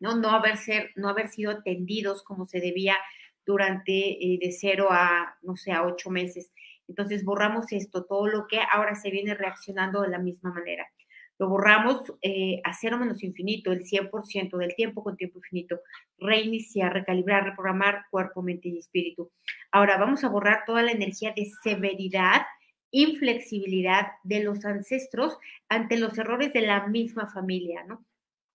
¿no? 0.00 0.16
No 0.16 0.30
haber, 0.30 0.56
ser, 0.56 0.92
no 0.96 1.10
haber 1.10 1.28
sido 1.28 1.50
atendidos 1.50 2.22
como 2.22 2.46
se 2.46 2.60
debía 2.60 2.96
durante 3.44 3.92
eh, 3.92 4.38
de 4.40 4.52
cero 4.52 4.88
a, 4.90 5.36
no 5.42 5.56
sé, 5.56 5.72
a 5.72 5.84
ocho 5.84 6.08
meses. 6.08 6.50
Entonces 6.88 7.24
borramos 7.24 7.72
esto, 7.72 8.04
todo 8.04 8.26
lo 8.26 8.46
que 8.46 8.58
ahora 8.70 8.94
se 8.94 9.10
viene 9.10 9.34
reaccionando 9.34 10.02
de 10.02 10.08
la 10.08 10.18
misma 10.18 10.52
manera. 10.52 10.86
Lo 11.38 11.48
borramos 11.48 12.12
eh, 12.22 12.60
a 12.62 12.72
cero 12.72 12.98
menos 12.98 13.22
infinito, 13.24 13.72
el 13.72 13.84
100% 13.84 14.56
del 14.58 14.74
tiempo 14.74 15.02
con 15.02 15.16
tiempo 15.16 15.38
infinito. 15.38 15.80
Reiniciar, 16.18 16.92
recalibrar, 16.92 17.44
reprogramar 17.44 18.04
cuerpo, 18.10 18.42
mente 18.42 18.68
y 18.68 18.78
espíritu. 18.78 19.32
Ahora 19.72 19.98
vamos 19.98 20.22
a 20.22 20.28
borrar 20.28 20.64
toda 20.66 20.82
la 20.82 20.92
energía 20.92 21.32
de 21.34 21.50
severidad, 21.64 22.42
inflexibilidad 22.92 24.08
de 24.22 24.44
los 24.44 24.64
ancestros 24.64 25.36
ante 25.68 25.96
los 25.96 26.16
errores 26.16 26.52
de 26.52 26.62
la 26.62 26.86
misma 26.86 27.26
familia, 27.26 27.82
¿no? 27.88 28.04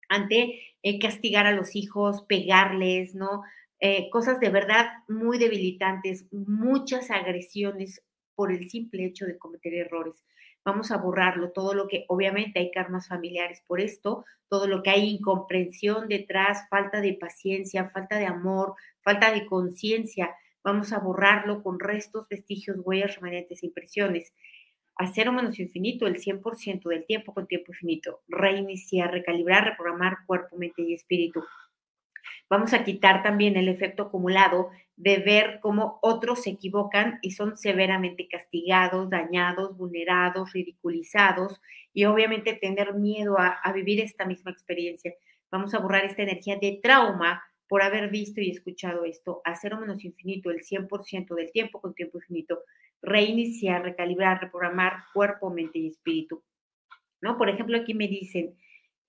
Ante 0.07 0.61
eh, 0.81 0.99
castigar 0.99 1.45
a 1.45 1.51
los 1.51 1.75
hijos, 1.75 2.23
pegarles, 2.23 3.15
¿no? 3.15 3.43
Eh, 3.79 4.09
cosas 4.09 4.39
de 4.39 4.49
verdad 4.49 4.87
muy 5.07 5.37
debilitantes, 5.37 6.25
muchas 6.31 7.11
agresiones 7.11 8.01
por 8.37 8.51
el 8.51 8.69
simple 8.69 9.03
hecho 9.03 9.25
de 9.25 9.37
cometer 9.37 9.73
errores. 9.73 10.23
Vamos 10.63 10.91
a 10.91 10.97
borrarlo, 10.97 11.49
todo 11.51 11.73
lo 11.73 11.87
que 11.87 12.05
obviamente 12.07 12.59
hay 12.59 12.69
karmas 12.69 13.07
familiares 13.07 13.63
por 13.67 13.81
esto, 13.81 14.25
todo 14.47 14.67
lo 14.67 14.83
que 14.83 14.91
hay 14.91 15.09
incomprensión 15.09 16.07
detrás, 16.07 16.69
falta 16.69 17.01
de 17.01 17.15
paciencia, 17.15 17.89
falta 17.89 18.17
de 18.19 18.27
amor, 18.27 18.75
falta 19.01 19.31
de 19.33 19.47
conciencia, 19.47 20.35
vamos 20.63 20.93
a 20.93 20.99
borrarlo 20.99 21.63
con 21.63 21.79
restos, 21.79 22.29
vestigios, 22.29 22.77
huellas, 22.83 23.15
remanentes 23.15 23.63
e 23.63 23.65
impresiones. 23.65 24.33
A 24.97 25.07
cero 25.07 25.31
menos 25.31 25.59
infinito, 25.59 26.05
el 26.05 26.17
100% 26.17 26.89
del 26.89 27.05
tiempo 27.05 27.33
con 27.33 27.47
tiempo 27.47 27.71
infinito. 27.71 28.21
Reiniciar, 28.27 29.11
recalibrar, 29.11 29.63
reprogramar 29.65 30.17
cuerpo, 30.27 30.57
mente 30.57 30.83
y 30.83 30.93
espíritu. 30.93 31.43
Vamos 32.49 32.73
a 32.73 32.83
quitar 32.85 33.23
también 33.23 33.57
el 33.57 33.67
efecto 33.67 34.03
acumulado 34.03 34.69
de 34.95 35.17
ver 35.17 35.59
cómo 35.61 35.99
otros 36.01 36.43
se 36.43 36.51
equivocan 36.51 37.19
y 37.21 37.31
son 37.31 37.57
severamente 37.57 38.27
castigados, 38.27 39.09
dañados, 39.09 39.77
vulnerados, 39.77 40.53
ridiculizados 40.53 41.61
y 41.93 42.05
obviamente 42.05 42.53
tener 42.53 42.93
miedo 42.93 43.37
a, 43.37 43.71
vivir 43.73 43.99
esta 43.99 44.25
misma 44.25 44.51
experiencia. 44.51 45.13
Vamos 45.51 45.73
a 45.73 45.79
borrar 45.79 46.05
esta 46.05 46.23
energía 46.23 46.55
de 46.55 46.79
trauma 46.81 47.43
por 47.67 47.81
haber 47.81 48.09
visto 48.09 48.39
y 48.39 48.49
escuchado 48.49 49.03
esto, 49.03 49.41
a 49.43 49.55
cero 49.55 49.77
menos 49.79 50.05
infinito, 50.05 50.49
el 50.49 50.63
100% 50.63 51.35
del 51.35 51.51
tiempo 51.51 51.81
con 51.81 51.93
tiempo 51.93 52.17
infinito, 52.17 52.63
reiniciar, 53.01 53.83
recalibrar, 53.83 54.41
reprogramar 54.41 55.03
cuerpo, 55.13 55.49
mente 55.49 55.79
y 55.79 55.87
espíritu. 55.87 56.43
¿No? 57.19 57.37
Por 57.37 57.49
ejemplo, 57.49 57.77
aquí 57.77 57.93
me 57.93 58.07
dicen, 58.07 58.55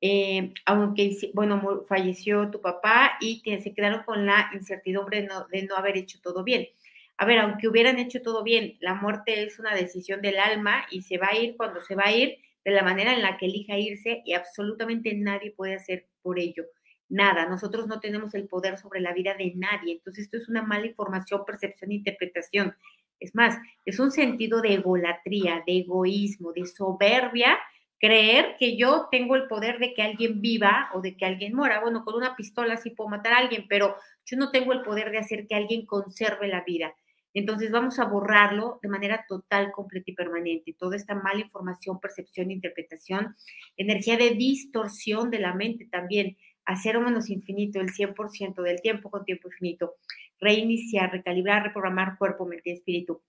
eh, 0.01 0.53
aunque, 0.67 1.17
bueno, 1.35 1.83
falleció 1.89 2.51
tu 2.51 2.61
papá 2.61 3.19
y 3.21 3.43
se 3.45 3.75
quedaron 3.75 4.05
con 4.05 4.27
la 4.27 4.51
incertidumbre 4.55 5.29
de 5.51 5.63
no 5.65 5.77
haber 5.77 5.97
hecho 5.97 6.19
todo 6.23 6.45
bien. 6.45 6.69
A 7.17 7.27
ver, 7.27 7.41
aunque 7.41 7.67
hubieran 7.67 7.99
hecho 7.99 8.23
todo 8.23 8.45
bien, 8.45 8.77
la 8.81 8.95
muerte 8.95 9.43
es 9.43 9.59
una 9.59 9.75
decisión 9.75 10.23
del 10.23 10.39
alma 10.39 10.87
y 10.91 11.03
se 11.03 11.19
va 11.19 11.29
a 11.33 11.37
ir 11.37 11.57
cuando 11.57 11.81
se 11.81 11.97
va 11.97 12.05
a 12.07 12.13
ir 12.13 12.39
de 12.65 12.71
la 12.71 12.85
manera 12.85 13.13
en 13.13 13.23
la 13.23 13.37
que 13.37 13.47
elija 13.47 13.77
irse 13.77 14.23
y 14.25 14.35
absolutamente 14.35 15.13
nadie 15.15 15.51
puede 15.51 15.75
hacer 15.75 16.07
por 16.23 16.39
ello. 16.39 16.67
Nada, 17.09 17.49
nosotros 17.49 17.89
no 17.89 17.99
tenemos 17.99 18.35
el 18.35 18.47
poder 18.47 18.79
sobre 18.79 19.01
la 19.01 19.13
vida 19.15 19.35
de 19.35 19.53
nadie. 19.57 19.95
Entonces, 19.95 20.25
esto 20.25 20.37
es 20.37 20.49
una 20.49 20.63
mala 20.63 20.87
información, 20.87 21.45
percepción, 21.45 21.91
interpretación. 21.91 22.77
Es 23.19 23.35
más, 23.35 23.59
es 23.85 23.99
un 23.99 24.13
sentido 24.13 24.61
de 24.61 24.75
egolatría, 24.75 25.65
de 25.67 25.79
egoísmo, 25.79 26.53
de 26.53 26.67
soberbia 26.67 27.59
creer 27.99 28.57
que 28.59 28.77
yo 28.77 29.09
tengo 29.11 29.35
el 29.37 29.49
poder 29.49 29.79
de 29.79 29.95
que 29.95 30.03
alguien 30.03 30.41
viva 30.41 30.91
o 30.95 31.01
de 31.01 31.17
que 31.17 31.25
alguien 31.25 31.55
muera. 31.55 31.81
Bueno, 31.81 32.05
con 32.05 32.15
una 32.15 32.37
pistola 32.37 32.77
sí 32.77 32.91
puedo 32.91 33.11
matar 33.11 33.33
a 33.33 33.39
alguien, 33.39 33.67
pero 33.69 33.97
yo 34.25 34.37
no 34.37 34.51
tengo 34.51 34.73
el 34.73 34.83
poder 34.83 35.11
de 35.11 35.19
hacer 35.19 35.47
que 35.47 35.55
alguien 35.55 35.87
conserve 35.87 36.49
la 36.49 36.63
vida. 36.65 36.95
Entonces 37.35 37.71
vamos 37.71 37.99
a 37.99 38.05
borrarlo 38.05 38.79
de 38.83 38.89
manera 38.89 39.25
total, 39.29 39.71
completa 39.73 40.11
y 40.11 40.15
permanente. 40.15 40.75
Toda 40.79 40.97
esta 40.97 41.15
mala 41.15 41.41
información, 41.41 42.01
percepción, 42.01 42.51
interpretación, 42.51 43.37
energía 43.77 44.17
de 44.17 44.31
distorsión 44.31 45.31
de 45.31 45.41
la 45.41 45.55
mente 45.55 45.87
también, 45.91 46.37
hacer 46.65 46.97
o 46.97 47.01
menos 47.01 47.31
infinito, 47.31 47.81
el 47.81 47.91
100% 47.91 48.63
del 48.63 48.81
tiempo 48.81 49.11
con 49.11 49.25
tiempo 49.25 49.49
infinito, 49.49 49.95
reiniciar, 50.41 51.13
recalibrar, 51.13 51.63
reprogramar 51.63 52.19
cuerpo, 52.19 52.47
mente 52.47 52.71
y 52.71 52.73
espíritu. 52.75 53.23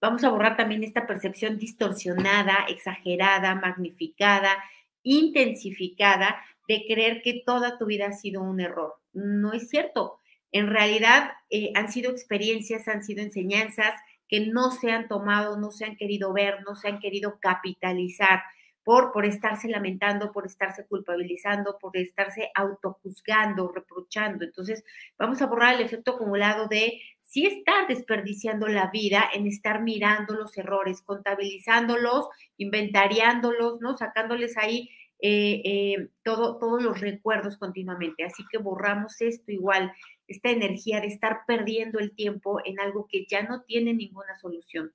Vamos 0.00 0.24
a 0.24 0.30
borrar 0.30 0.56
también 0.56 0.84
esta 0.84 1.06
percepción 1.06 1.58
distorsionada, 1.58 2.66
exagerada, 2.68 3.54
magnificada, 3.54 4.62
intensificada 5.02 6.44
de 6.68 6.84
creer 6.86 7.22
que 7.22 7.42
toda 7.44 7.78
tu 7.78 7.86
vida 7.86 8.06
ha 8.06 8.12
sido 8.12 8.42
un 8.42 8.60
error. 8.60 8.94
No 9.12 9.52
es 9.52 9.68
cierto. 9.68 10.20
En 10.52 10.68
realidad 10.68 11.32
eh, 11.50 11.72
han 11.74 11.90
sido 11.90 12.10
experiencias, 12.10 12.86
han 12.88 13.02
sido 13.02 13.22
enseñanzas 13.22 13.92
que 14.28 14.40
no 14.40 14.70
se 14.70 14.90
han 14.90 15.08
tomado, 15.08 15.58
no 15.58 15.70
se 15.70 15.84
han 15.84 15.96
querido 15.96 16.32
ver, 16.32 16.62
no 16.66 16.74
se 16.76 16.88
han 16.88 17.00
querido 17.00 17.38
capitalizar 17.40 18.42
por, 18.84 19.12
por 19.12 19.24
estarse 19.24 19.68
lamentando, 19.68 20.30
por 20.30 20.46
estarse 20.46 20.86
culpabilizando, 20.86 21.78
por 21.78 21.96
estarse 21.96 22.50
autojuzgando, 22.54 23.72
reprochando. 23.72 24.44
Entonces, 24.44 24.84
vamos 25.18 25.40
a 25.42 25.46
borrar 25.46 25.74
el 25.74 25.80
efecto 25.80 26.12
acumulado 26.12 26.68
de 26.68 27.00
sí 27.34 27.46
estar 27.46 27.88
desperdiciando 27.88 28.68
la 28.68 28.92
vida 28.92 29.28
en 29.34 29.48
estar 29.48 29.82
mirando 29.82 30.34
los 30.34 30.56
errores, 30.56 31.02
contabilizándolos, 31.02 32.28
inventariándolos, 32.58 33.80
¿no? 33.80 33.98
Sacándoles 33.98 34.56
ahí 34.56 34.88
eh, 35.18 35.60
eh, 35.64 36.08
todo, 36.22 36.58
todos 36.58 36.80
los 36.80 37.00
recuerdos 37.00 37.58
continuamente. 37.58 38.22
Así 38.22 38.44
que 38.52 38.58
borramos 38.58 39.20
esto 39.20 39.50
igual, 39.50 39.92
esta 40.28 40.50
energía 40.50 41.00
de 41.00 41.08
estar 41.08 41.40
perdiendo 41.44 41.98
el 41.98 42.14
tiempo 42.14 42.60
en 42.64 42.78
algo 42.78 43.08
que 43.10 43.26
ya 43.28 43.42
no 43.42 43.62
tiene 43.62 43.94
ninguna 43.94 44.36
solución. 44.36 44.92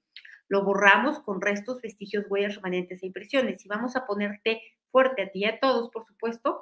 Lo 0.48 0.63
borramos 0.63 1.19
con 1.19 1.41
restos, 1.41 1.81
vestigios, 1.81 2.24
huellas, 2.29 2.55
remanentes 2.55 3.03
e 3.03 3.08
impresiones. 3.08 3.65
Y 3.65 3.67
vamos 3.67 3.98
a 3.98 4.05
ponerte 4.05 4.62
fuerte 4.91 5.24
a 5.24 5.29
ti 5.29 5.39
y 5.39 5.46
a 5.46 5.60
todos, 5.60 5.89
por 5.89 6.05
supuesto, 6.05 6.62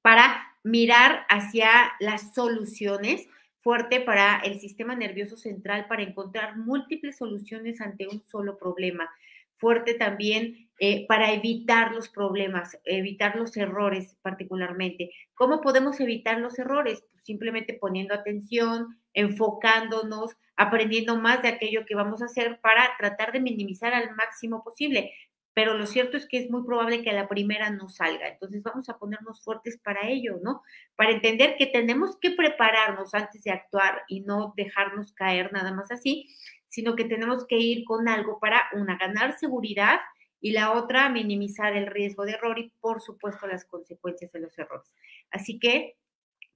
para 0.00 0.44
mirar 0.62 1.26
hacia 1.28 1.90
las 1.98 2.32
soluciones 2.34 3.26
fuerte 3.62 4.00
para 4.00 4.40
el 4.40 4.58
sistema 4.60 4.94
nervioso 4.94 5.36
central 5.36 5.86
para 5.88 6.02
encontrar 6.02 6.58
múltiples 6.58 7.16
soluciones 7.16 7.80
ante 7.80 8.08
un 8.08 8.22
solo 8.28 8.58
problema. 8.58 9.08
Fuerte 9.54 9.94
también 9.94 10.68
eh, 10.80 11.06
para 11.06 11.32
evitar 11.32 11.92
los 11.92 12.08
problemas, 12.08 12.76
evitar 12.84 13.36
los 13.36 13.56
errores 13.56 14.16
particularmente. 14.20 15.12
¿Cómo 15.34 15.60
podemos 15.60 16.00
evitar 16.00 16.40
los 16.40 16.58
errores? 16.58 17.04
Pues 17.10 17.22
simplemente 17.22 17.74
poniendo 17.74 18.14
atención, 18.14 18.98
enfocándonos, 19.14 20.36
aprendiendo 20.56 21.16
más 21.16 21.42
de 21.42 21.48
aquello 21.48 21.86
que 21.86 21.94
vamos 21.94 22.20
a 22.20 22.26
hacer 22.26 22.60
para 22.60 22.90
tratar 22.98 23.30
de 23.30 23.40
minimizar 23.40 23.94
al 23.94 24.14
máximo 24.16 24.64
posible 24.64 25.12
pero 25.54 25.74
lo 25.74 25.86
cierto 25.86 26.16
es 26.16 26.26
que 26.26 26.38
es 26.38 26.50
muy 26.50 26.64
probable 26.64 27.02
que 27.02 27.12
la 27.12 27.28
primera 27.28 27.70
no 27.70 27.88
salga. 27.88 28.28
Entonces 28.28 28.62
vamos 28.62 28.88
a 28.88 28.98
ponernos 28.98 29.42
fuertes 29.42 29.78
para 29.78 30.08
ello, 30.08 30.38
¿no? 30.42 30.62
Para 30.96 31.10
entender 31.10 31.56
que 31.56 31.66
tenemos 31.66 32.16
que 32.18 32.30
prepararnos 32.30 33.12
antes 33.14 33.42
de 33.42 33.50
actuar 33.50 34.02
y 34.08 34.20
no 34.20 34.54
dejarnos 34.56 35.12
caer 35.12 35.52
nada 35.52 35.72
más 35.72 35.90
así, 35.90 36.28
sino 36.68 36.96
que 36.96 37.04
tenemos 37.04 37.46
que 37.46 37.58
ir 37.58 37.84
con 37.84 38.08
algo 38.08 38.38
para, 38.40 38.62
una, 38.72 38.96
ganar 38.96 39.38
seguridad 39.38 40.00
y 40.40 40.52
la 40.52 40.72
otra, 40.72 41.10
minimizar 41.10 41.76
el 41.76 41.86
riesgo 41.86 42.24
de 42.24 42.32
error 42.32 42.58
y, 42.58 42.72
por 42.80 43.02
supuesto, 43.02 43.46
las 43.46 43.66
consecuencias 43.66 44.32
de 44.32 44.40
los 44.40 44.58
errores. 44.58 44.88
Así 45.30 45.58
que 45.58 45.96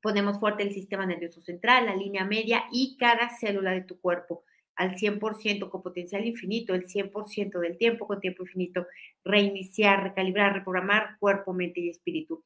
ponemos 0.00 0.40
fuerte 0.40 0.62
el 0.62 0.72
sistema 0.72 1.04
nervioso 1.04 1.42
central, 1.42 1.86
la 1.86 1.94
línea 1.94 2.24
media 2.24 2.64
y 2.72 2.96
cada 2.98 3.28
célula 3.28 3.72
de 3.72 3.82
tu 3.82 4.00
cuerpo 4.00 4.44
al 4.76 4.96
100% 4.96 5.70
con 5.70 5.82
potencial 5.82 6.24
infinito, 6.26 6.74
el 6.74 6.86
100% 6.86 7.58
del 7.58 7.78
tiempo 7.78 8.06
con 8.06 8.20
tiempo 8.20 8.42
infinito, 8.44 8.86
reiniciar, 9.24 10.02
recalibrar, 10.02 10.54
reprogramar 10.54 11.18
cuerpo, 11.18 11.52
mente 11.52 11.80
y 11.80 11.88
espíritu. 11.88 12.44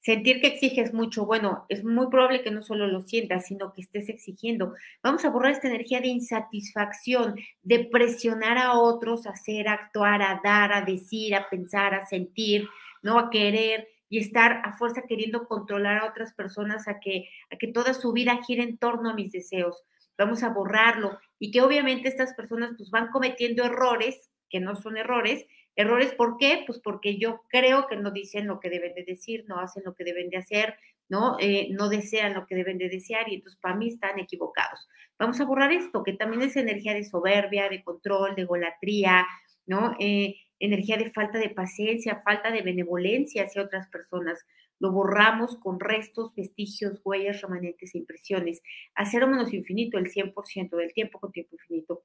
Sentir 0.00 0.40
que 0.40 0.46
exiges 0.48 0.94
mucho, 0.94 1.26
bueno, 1.26 1.66
es 1.68 1.84
muy 1.84 2.08
probable 2.08 2.42
que 2.42 2.52
no 2.52 2.62
solo 2.62 2.86
lo 2.86 3.02
sientas, 3.02 3.46
sino 3.46 3.72
que 3.72 3.80
estés 3.80 4.08
exigiendo. 4.08 4.74
Vamos 5.02 5.24
a 5.24 5.30
borrar 5.30 5.52
esta 5.52 5.68
energía 5.68 6.00
de 6.00 6.08
insatisfacción, 6.08 7.34
de 7.62 7.80
presionar 7.84 8.58
a 8.58 8.78
otros 8.78 9.26
a 9.26 9.30
hacer, 9.30 9.68
actuar, 9.68 10.22
a 10.22 10.40
dar, 10.42 10.72
a 10.72 10.82
decir, 10.82 11.34
a 11.34 11.48
pensar, 11.48 11.94
a 11.94 12.06
sentir, 12.06 12.68
¿no? 13.02 13.18
A 13.18 13.30
querer 13.30 13.88
y 14.08 14.18
estar 14.18 14.62
a 14.64 14.76
fuerza 14.78 15.02
queriendo 15.02 15.46
controlar 15.46 15.98
a 15.98 16.06
otras 16.06 16.32
personas 16.32 16.88
a 16.88 17.00
que, 17.00 17.28
a 17.50 17.56
que 17.56 17.68
toda 17.68 17.92
su 17.92 18.12
vida 18.12 18.40
gire 18.46 18.62
en 18.62 18.78
torno 18.78 19.10
a 19.10 19.14
mis 19.14 19.32
deseos 19.32 19.84
vamos 20.18 20.42
a 20.42 20.50
borrarlo 20.50 21.18
y 21.38 21.50
que 21.50 21.62
obviamente 21.62 22.08
estas 22.08 22.34
personas 22.34 22.72
pues 22.76 22.90
van 22.90 23.08
cometiendo 23.08 23.64
errores 23.64 24.28
que 24.50 24.60
no 24.60 24.76
son 24.76 24.96
errores. 24.96 25.46
Errores, 25.76 26.12
¿por 26.14 26.36
qué? 26.38 26.64
Pues 26.66 26.80
porque 26.80 27.18
yo 27.18 27.42
creo 27.48 27.86
que 27.86 27.96
no 27.96 28.10
dicen 28.10 28.46
lo 28.46 28.58
que 28.60 28.68
deben 28.68 28.94
de 28.94 29.04
decir, 29.04 29.44
no 29.46 29.60
hacen 29.60 29.84
lo 29.84 29.94
que 29.94 30.04
deben 30.04 30.28
de 30.28 30.38
hacer, 30.38 30.76
¿no? 31.08 31.36
Eh, 31.38 31.68
no 31.70 31.88
desean 31.88 32.34
lo 32.34 32.46
que 32.46 32.56
deben 32.56 32.78
de 32.78 32.88
desear 32.88 33.28
y 33.28 33.36
entonces 33.36 33.60
para 33.60 33.76
mí 33.76 33.88
están 33.88 34.18
equivocados. 34.18 34.88
Vamos 35.18 35.40
a 35.40 35.44
borrar 35.44 35.72
esto, 35.72 36.02
que 36.02 36.14
también 36.14 36.42
es 36.42 36.56
energía 36.56 36.94
de 36.94 37.04
soberbia, 37.04 37.68
de 37.68 37.84
control, 37.84 38.34
de 38.34 38.44
golatría, 38.44 39.26
¿no? 39.66 39.94
Eh, 40.00 40.36
energía 40.58 40.96
de 40.96 41.12
falta 41.12 41.38
de 41.38 41.50
paciencia, 41.50 42.22
falta 42.24 42.50
de 42.50 42.62
benevolencia 42.62 43.44
hacia 43.44 43.62
otras 43.62 43.88
personas 43.88 44.44
lo 44.80 44.92
borramos 44.92 45.56
con 45.56 45.80
restos, 45.80 46.34
vestigios, 46.34 47.00
huellas, 47.04 47.40
remanentes 47.42 47.94
impresiones. 47.94 48.62
A 48.94 49.06
cero 49.06 49.26
menos 49.26 49.52
infinito, 49.52 49.98
el 49.98 50.10
100% 50.10 50.76
del 50.76 50.92
tiempo 50.92 51.18
con 51.18 51.32
tiempo 51.32 51.56
infinito. 51.56 52.04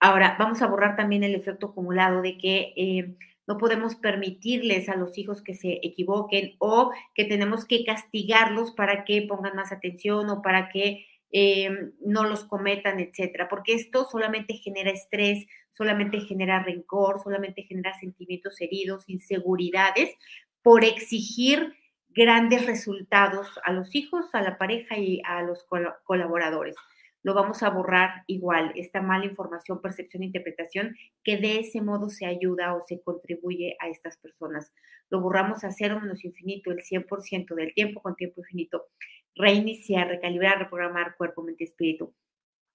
Ahora, 0.00 0.36
vamos 0.38 0.62
a 0.62 0.66
borrar 0.66 0.96
también 0.96 1.24
el 1.24 1.34
efecto 1.34 1.68
acumulado 1.68 2.22
de 2.22 2.38
que 2.38 2.72
eh, 2.76 3.16
no 3.46 3.58
podemos 3.58 3.96
permitirles 3.96 4.88
a 4.88 4.96
los 4.96 5.18
hijos 5.18 5.42
que 5.42 5.54
se 5.54 5.80
equivoquen 5.82 6.54
o 6.58 6.92
que 7.14 7.24
tenemos 7.24 7.66
que 7.66 7.84
castigarlos 7.84 8.72
para 8.72 9.04
que 9.04 9.22
pongan 9.22 9.56
más 9.56 9.72
atención 9.72 10.30
o 10.30 10.40
para 10.40 10.70
que 10.70 11.04
eh, 11.32 11.70
no 12.00 12.24
los 12.24 12.44
cometan, 12.44 12.98
etcétera, 12.98 13.48
porque 13.48 13.74
esto 13.74 14.06
solamente 14.10 14.54
genera 14.54 14.90
estrés, 14.90 15.46
solamente 15.72 16.20
genera 16.20 16.62
rencor, 16.62 17.20
solamente 17.22 17.62
genera 17.62 17.98
sentimientos 17.98 18.60
heridos, 18.60 19.04
inseguridades, 19.06 20.10
por 20.62 20.84
exigir 20.84 21.74
grandes 22.10 22.66
resultados 22.66 23.48
a 23.64 23.72
los 23.72 23.94
hijos, 23.94 24.26
a 24.32 24.42
la 24.42 24.58
pareja 24.58 24.98
y 24.98 25.22
a 25.24 25.42
los 25.42 25.64
colaboradores. 26.04 26.76
lo 27.22 27.34
vamos 27.34 27.62
a 27.62 27.68
borrar 27.68 28.24
igual, 28.28 28.72
esta 28.76 29.02
mala 29.02 29.26
información, 29.26 29.82
percepción, 29.82 30.22
interpretación, 30.22 30.96
que 31.22 31.36
de 31.36 31.60
ese 31.60 31.82
modo 31.82 32.08
se 32.08 32.24
ayuda 32.24 32.74
o 32.74 32.82
se 32.88 33.02
contribuye 33.02 33.76
a 33.78 33.88
estas 33.88 34.16
personas. 34.16 34.72
Lo 35.10 35.20
borramos 35.20 35.62
a 35.62 35.70
cero 35.70 36.00
menos 36.00 36.24
infinito 36.24 36.70
el 36.70 36.78
100% 36.78 37.54
del 37.54 37.74
tiempo 37.74 38.00
con 38.00 38.16
tiempo 38.16 38.40
infinito. 38.40 38.86
Reiniciar, 39.34 40.08
recalibrar, 40.08 40.60
reprogramar 40.60 41.14
cuerpo, 41.18 41.42
mente, 41.42 41.64
espíritu. 41.64 42.14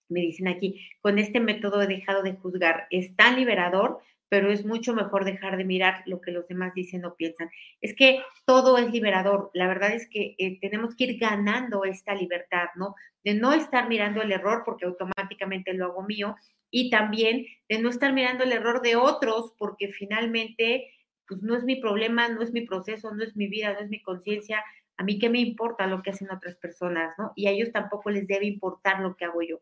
Me 0.10 0.20
dicen 0.20 0.48
aquí, 0.48 0.88
con 1.02 1.18
este 1.18 1.40
método 1.40 1.82
he 1.82 1.88
dejado 1.88 2.22
de 2.22 2.34
juzgar. 2.36 2.86
Es 2.92 3.16
tan 3.16 3.38
liberador 3.38 4.00
pero 4.30 4.52
es 4.52 4.66
mucho 4.66 4.94
mejor 4.94 5.26
dejar 5.26 5.58
de 5.58 5.66
mirar 5.66 6.04
lo 6.06 6.22
que 6.22 6.32
los 6.32 6.48
demás 6.48 6.74
dicen 6.74 7.06
o 7.06 7.16
piensan. 7.16 7.50
Es 7.82 7.96
que 7.96 8.24
todo 8.46 8.78
es 8.78 8.92
liberador. 8.92 9.52
La 9.54 9.68
verdad 9.68 9.94
es 9.94 10.10
que 10.10 10.36
eh, 10.38 10.60
tenemos 10.60 10.96
que 10.96 11.06
ir 11.06 11.20
ganando 11.20 11.86
esta 11.86 12.16
libertad, 12.16 12.68
¿no? 12.76 12.96
De 13.24 13.34
no 13.34 13.54
estar 13.54 13.88
mirando 13.88 14.22
el 14.22 14.32
error 14.32 14.64
porque 14.66 14.86
automáticamente 14.86 15.74
lo 15.74 15.86
hago 15.86 16.04
mío 16.04 16.36
y 16.72 16.90
también 16.90 17.46
de 17.70 17.80
no 17.80 17.90
estar 17.90 18.14
mirando 18.14 18.44
el 18.44 18.52
error 18.52 18.82
de 18.82 18.96
otros 18.96 19.54
porque 19.58 19.90
finalmente, 19.90 20.92
pues 21.28 21.42
no 21.44 21.56
es 21.56 21.64
mi 21.64 21.76
problema, 21.78 22.28
no 22.28 22.42
es 22.42 22.52
mi 22.52 22.62
proceso, 22.62 23.14
no 23.14 23.24
es 23.24 23.36
mi 23.36 23.48
vida, 23.48 23.74
no 23.74 23.80
es 23.80 23.90
mi 23.90 24.02
conciencia. 24.02 24.64
A 24.98 25.04
mí 25.04 25.20
qué 25.20 25.30
me 25.30 25.40
importa 25.40 25.88
lo 25.88 26.02
que 26.02 26.12
hacen 26.12 26.32
otras 26.32 26.58
personas, 26.58 27.14
¿no? 27.18 27.34
Y 27.36 27.48
a 27.48 27.52
ellos 27.52 27.72
tampoco 27.72 28.10
les 28.10 28.28
debe 28.28 28.46
importar 28.46 29.02
lo 29.02 29.16
que 29.16 29.26
hago 29.26 29.42
yo. 29.42 29.60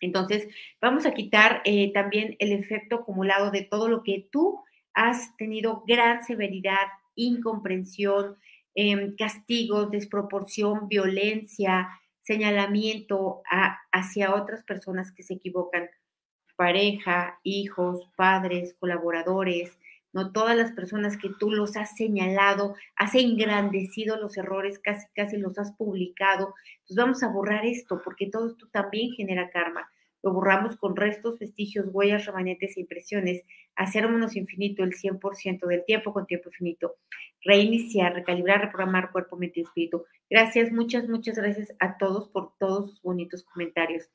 Entonces, 0.00 0.48
vamos 0.80 1.06
a 1.06 1.14
quitar 1.14 1.62
eh, 1.64 1.92
también 1.92 2.36
el 2.38 2.52
efecto 2.52 2.96
acumulado 2.96 3.50
de 3.50 3.62
todo 3.62 3.88
lo 3.88 4.02
que 4.02 4.28
tú 4.30 4.62
has 4.94 5.36
tenido 5.36 5.84
gran 5.86 6.24
severidad, 6.24 6.88
incomprensión, 7.14 8.36
em, 8.74 9.16
castigos, 9.16 9.90
desproporción, 9.90 10.88
violencia, 10.88 11.88
señalamiento 12.22 13.42
hacia 13.90 14.34
otras 14.34 14.62
personas 14.64 15.12
que 15.12 15.22
se 15.22 15.34
equivocan, 15.34 15.88
pareja, 16.56 17.38
hijos, 17.42 18.08
padres, 18.16 18.74
colaboradores, 18.78 19.78
no 20.12 20.32
todas 20.32 20.56
las 20.56 20.72
personas 20.72 21.16
que 21.16 21.30
tú 21.38 21.50
los 21.50 21.76
has 21.76 21.96
señalado, 21.96 22.74
has 22.96 23.14
engrandecido 23.14 24.16
los 24.16 24.36
errores, 24.36 24.78
casi 24.78 25.06
casi 25.14 25.36
los 25.36 25.58
has 25.58 25.72
publicado. 25.72 26.54
Entonces 26.80 26.96
vamos 26.96 27.22
a 27.22 27.28
borrar 27.28 27.66
esto 27.66 28.00
porque 28.02 28.26
todo 28.26 28.48
esto 28.48 28.68
también 28.72 29.12
genera 29.12 29.50
karma. 29.50 29.90
Lo 30.22 30.32
borramos 30.32 30.76
con 30.76 30.96
restos, 30.96 31.38
vestigios, 31.38 31.86
huellas, 31.92 32.26
remanentes 32.26 32.76
e 32.76 32.80
impresiones. 32.80 33.42
Hacer 33.76 34.04
infinito 34.34 34.82
el 34.82 34.92
100% 34.92 35.66
del 35.66 35.84
tiempo 35.84 36.12
con 36.12 36.26
tiempo 36.26 36.48
infinito. 36.48 36.96
Reiniciar, 37.42 38.14
recalibrar, 38.14 38.60
reprogramar 38.60 39.12
cuerpo, 39.12 39.36
mente 39.36 39.60
y 39.60 39.62
espíritu. 39.62 40.04
Gracias, 40.28 40.72
muchas, 40.72 41.08
muchas 41.08 41.36
gracias 41.36 41.72
a 41.78 41.96
todos 41.98 42.28
por 42.28 42.52
todos 42.58 42.90
sus 42.90 43.02
bonitos 43.02 43.44
comentarios. 43.44 44.10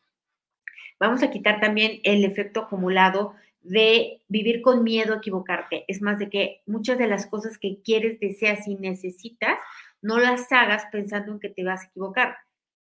Vamos 1.00 1.24
a 1.24 1.32
quitar 1.32 1.62
también 1.62 2.02
el 2.04 2.26
efecto 2.26 2.62
acumulado 2.62 3.36
de 3.64 4.22
vivir 4.28 4.62
con 4.62 4.84
miedo 4.84 5.14
a 5.14 5.18
equivocarte. 5.18 5.86
Es 5.88 6.02
más 6.02 6.20
de 6.20 6.30
que 6.30 6.62
muchas 6.66 6.98
de 6.98 7.08
las 7.08 7.26
cosas 7.28 7.58
que 7.58 7.82
quieres, 7.82 8.20
deseas 8.20 8.68
y 8.68 8.76
necesitas, 8.76 9.58
no 10.02 10.20
las 10.20 10.52
hagas 10.52 10.86
pensando 10.92 11.32
en 11.32 11.40
que 11.40 11.50
te 11.50 11.64
vas 11.64 11.84
a 11.84 11.88
equivocar, 11.88 12.38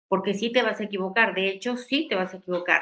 porque 0.07 0.33
sí 0.33 0.51
te 0.51 0.63
vas 0.63 0.79
a 0.79 0.85
equivocar, 0.85 1.35
de 1.35 1.47
hecho 1.47 1.77
sí 1.77 2.07
te 2.09 2.15
vas 2.15 2.33
a 2.33 2.37
equivocar, 2.37 2.81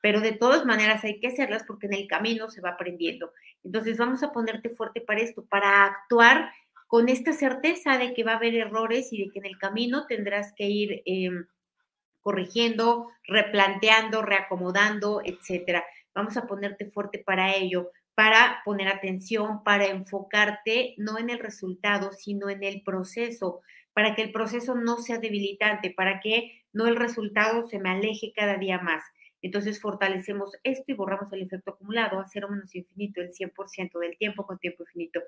pero 0.00 0.20
de 0.20 0.32
todas 0.32 0.64
maneras 0.64 1.02
hay 1.02 1.18
que 1.18 1.26
hacerlas 1.26 1.64
porque 1.66 1.86
en 1.86 1.94
el 1.94 2.06
camino 2.06 2.48
se 2.50 2.60
va 2.60 2.70
aprendiendo. 2.70 3.32
Entonces 3.64 3.98
vamos 3.98 4.22
a 4.22 4.32
ponerte 4.32 4.70
fuerte 4.70 5.00
para 5.00 5.20
esto, 5.20 5.44
para 5.44 5.84
actuar 5.84 6.50
con 6.86 7.08
esta 7.08 7.32
certeza 7.32 7.98
de 7.98 8.14
que 8.14 8.22
va 8.22 8.32
a 8.32 8.36
haber 8.36 8.54
errores 8.54 9.12
y 9.12 9.24
de 9.24 9.32
que 9.32 9.40
en 9.40 9.46
el 9.46 9.58
camino 9.58 10.06
tendrás 10.06 10.52
que 10.52 10.68
ir 10.68 11.02
em, 11.06 11.46
corrigiendo, 12.20 13.08
replanteando, 13.26 14.22
reacomodando, 14.22 15.20
etcétera 15.24 15.84
vamos 16.14 16.36
a 16.36 16.46
ponerte 16.46 16.86
fuerte 16.86 17.18
para 17.18 17.54
ello, 17.54 17.90
para 18.14 18.62
poner 18.64 18.88
atención, 18.88 19.62
para 19.64 19.86
enfocarte 19.86 20.94
no 20.98 21.18
en 21.18 21.30
el 21.30 21.38
resultado, 21.38 22.12
sino 22.12 22.48
en 22.48 22.62
el 22.62 22.82
proceso, 22.82 23.60
para 23.92 24.14
que 24.14 24.22
el 24.22 24.32
proceso 24.32 24.74
no 24.74 24.98
sea 24.98 25.18
debilitante, 25.18 25.90
para 25.90 26.20
que 26.20 26.62
no 26.72 26.86
el 26.86 26.96
resultado 26.96 27.68
se 27.68 27.78
me 27.78 27.90
aleje 27.90 28.32
cada 28.34 28.56
día 28.56 28.78
más. 28.78 29.02
Entonces 29.44 29.78
fortalecemos 29.78 30.52
esto 30.62 30.84
y 30.86 30.94
borramos 30.94 31.30
el 31.32 31.42
efecto 31.42 31.72
acumulado 31.72 32.18
a 32.18 32.26
cero 32.26 32.48
menos 32.50 32.74
infinito, 32.74 33.20
el 33.20 33.30
100% 33.30 33.98
del 33.98 34.16
tiempo 34.16 34.46
con 34.46 34.58
tiempo 34.58 34.84
infinito. 34.84 35.20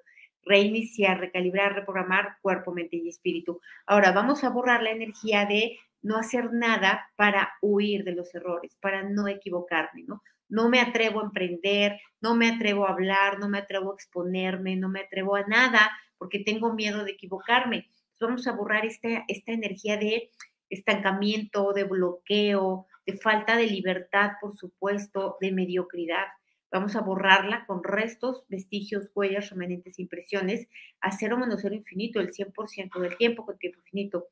Reiniciar, 0.43 1.21
recalibrar, 1.21 1.75
reprogramar 1.75 2.39
cuerpo, 2.41 2.73
mente 2.73 2.97
y 2.97 3.11
espíritu. 3.11 3.61
Ahora 3.87 4.13
vamos 4.13 4.43
a 4.43 4.49
borrar 4.49 4.83
la 4.83 4.93
energía 4.93 5.45
de 5.45 5.79
no 6.07 6.17
hacer 6.17 6.53
nada 6.53 7.11
para 7.17 7.55
huir 7.61 8.05
de 8.05 8.13
los 8.13 8.35
errores, 8.35 8.77
para 8.81 9.03
no 9.03 9.29
equivocarme, 9.29 10.05
¿no? 10.05 10.23
no 10.49 10.69
me 10.69 10.81
atrevo 10.81 11.21
a 11.21 11.25
emprender, 11.25 11.99
no 12.21 12.35
me 12.35 12.49
atrevo 12.49 12.87
a 12.87 12.91
hablar, 12.91 13.39
no 13.39 13.49
me 13.49 13.59
atrevo 13.59 13.93
a 13.93 13.95
exponerme, 13.95 14.77
no 14.77 14.89
me 14.89 15.01
atrevo 15.01 15.37
a 15.37 15.47
nada 15.47 15.91
porque 16.19 16.39
tengo 16.39 16.73
miedo 16.73 17.05
de 17.05 17.13
equivocarme. 17.13 17.89
vamos 18.21 18.47
a 18.47 18.53
borrar 18.53 18.87
esta, 18.87 19.25
esta 19.29 19.53
energía 19.53 19.97
de 19.97 20.31
estancamiento, 20.71 21.73
de 21.73 21.85
bloqueo, 21.85 22.87
de 23.05 23.19
falta 23.19 23.57
de 23.57 23.67
libertad, 23.67 24.33
por 24.41 24.57
supuesto, 24.57 25.37
de 25.41 25.53
mediocridad. 25.53 26.27
Vamos 26.73 26.97
a 26.97 27.03
borrarla 27.03 27.65
con 27.67 27.85
restos, 27.85 28.45
vestigios, 28.49 29.09
huellas, 29.15 29.51
remanentes, 29.51 29.99
impresiones, 29.99 30.67
a 31.01 31.13
cero 31.13 31.39
menos 31.39 31.61
cero 31.63 31.75
infinito, 31.75 32.21
el 32.21 32.33
100% 32.33 33.01
del 33.01 33.17
tiempo 33.17 33.45
con 33.45 33.59
tiempo 33.59 33.79
infinito 33.81 34.29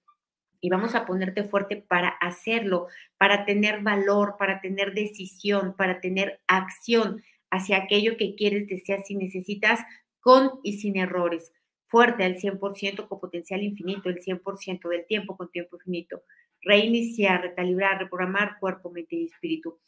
y 0.65 0.71
vamos 0.71 0.95
a 0.95 1.05
ponerte 1.05 1.45
fuerte 1.45 1.77
para 1.77 2.09
hacerlo, 2.09 2.87
para 3.19 3.45
tener 3.45 3.83
valor, 3.83 4.37
para 4.39 4.63
tener 4.63 4.95
decisión, 4.95 5.75
para 5.77 6.01
tener 6.01 6.41
acción 6.47 7.23
hacia 7.51 7.77
aquello 7.77 8.17
que 8.17 8.35
quieres, 8.35 8.67
deseas 8.67 9.11
y 9.11 9.17
necesitas 9.17 9.81
con 10.21 10.61
y 10.63 10.79
sin 10.79 10.97
errores. 10.97 11.53
Fuerte 11.85 12.25
al 12.25 12.39
100% 12.39 13.09
con 13.09 13.21
potencial 13.21 13.63
infinito, 13.63 14.09
el 14.09 14.23
100% 14.23 14.89
del 14.89 15.05
tiempo 15.05 15.37
con 15.37 15.51
tiempo 15.51 15.77
infinito. 15.77 16.23
Reiniciar, 16.63 17.43
recalibrar, 17.43 17.99
reprogramar 17.99 18.59
cuerpo, 18.59 18.91
mente 18.91 19.17
y 19.17 19.27
espíritu. 19.27 19.79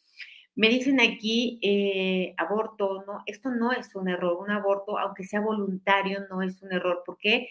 Me 0.53 0.69
dicen 0.69 1.01
aquí 1.01 1.57
eh, 1.63 2.35
aborto, 2.37 3.03
no, 3.07 3.23
esto 3.25 3.49
no 3.49 3.71
es 3.71 3.95
un 3.95 4.09
error. 4.09 4.37
Un 4.39 4.51
aborto, 4.51 4.99
aunque 4.99 5.23
sea 5.23 5.39
voluntario, 5.39 6.27
no 6.29 6.43
es 6.43 6.61
un 6.61 6.71
error. 6.71 7.01
¿Por 7.03 7.17
qué? 7.17 7.49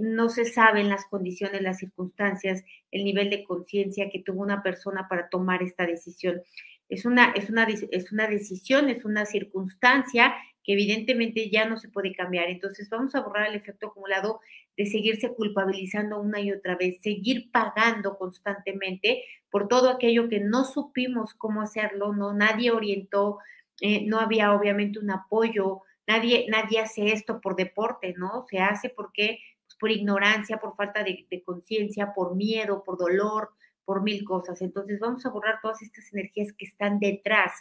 No 0.00 0.28
se 0.28 0.44
saben 0.44 0.88
las 0.88 1.06
condiciones, 1.06 1.62
las 1.62 1.78
circunstancias, 1.78 2.64
el 2.90 3.04
nivel 3.04 3.30
de 3.30 3.44
conciencia 3.44 4.10
que 4.10 4.22
tuvo 4.22 4.42
una 4.42 4.62
persona 4.62 5.06
para 5.08 5.28
tomar 5.28 5.62
esta 5.62 5.86
decisión. 5.86 6.42
Es 6.88 7.04
una, 7.04 7.32
es, 7.32 7.50
una, 7.50 7.64
es 7.64 8.12
una 8.12 8.26
decisión, 8.26 8.88
es 8.88 9.04
una 9.04 9.26
circunstancia 9.26 10.34
que 10.64 10.72
evidentemente 10.74 11.50
ya 11.50 11.68
no 11.68 11.78
se 11.78 11.88
puede 11.88 12.14
cambiar. 12.14 12.48
Entonces 12.48 12.88
vamos 12.90 13.14
a 13.14 13.20
borrar 13.20 13.48
el 13.48 13.56
efecto 13.56 13.88
acumulado 13.88 14.40
de 14.76 14.86
seguirse 14.86 15.34
culpabilizando 15.34 16.20
una 16.20 16.40
y 16.40 16.52
otra 16.52 16.76
vez, 16.76 16.98
seguir 17.02 17.50
pagando 17.50 18.16
constantemente 18.16 19.24
por 19.50 19.66
todo 19.66 19.90
aquello 19.90 20.28
que 20.28 20.40
no 20.40 20.64
supimos 20.64 21.34
cómo 21.34 21.62
hacerlo, 21.62 22.12
no 22.12 22.32
nadie 22.32 22.70
orientó, 22.70 23.38
eh, 23.80 24.06
no 24.06 24.20
había 24.20 24.52
obviamente 24.52 24.98
un 24.98 25.10
apoyo, 25.10 25.82
Nadie, 26.08 26.46
nadie 26.48 26.80
hace 26.80 27.12
esto 27.12 27.38
por 27.38 27.54
deporte, 27.54 28.14
¿no? 28.16 28.46
Se 28.48 28.60
hace 28.60 28.88
porque, 28.88 29.40
pues, 29.66 29.76
por 29.78 29.90
ignorancia, 29.90 30.56
por 30.56 30.74
falta 30.74 31.04
de, 31.04 31.42
conciencia, 31.44 32.14
por 32.14 32.34
miedo, 32.34 32.82
por 32.82 32.96
dolor, 32.96 33.50
por 33.84 34.02
mil 34.02 34.24
cosas. 34.24 34.62
Entonces 34.62 34.98
vamos 35.00 35.26
a 35.26 35.28
borrar 35.28 35.58
todas 35.60 35.82
estas 35.82 36.10
energías 36.14 36.54
que 36.54 36.64
están 36.64 36.98
detrás 36.98 37.52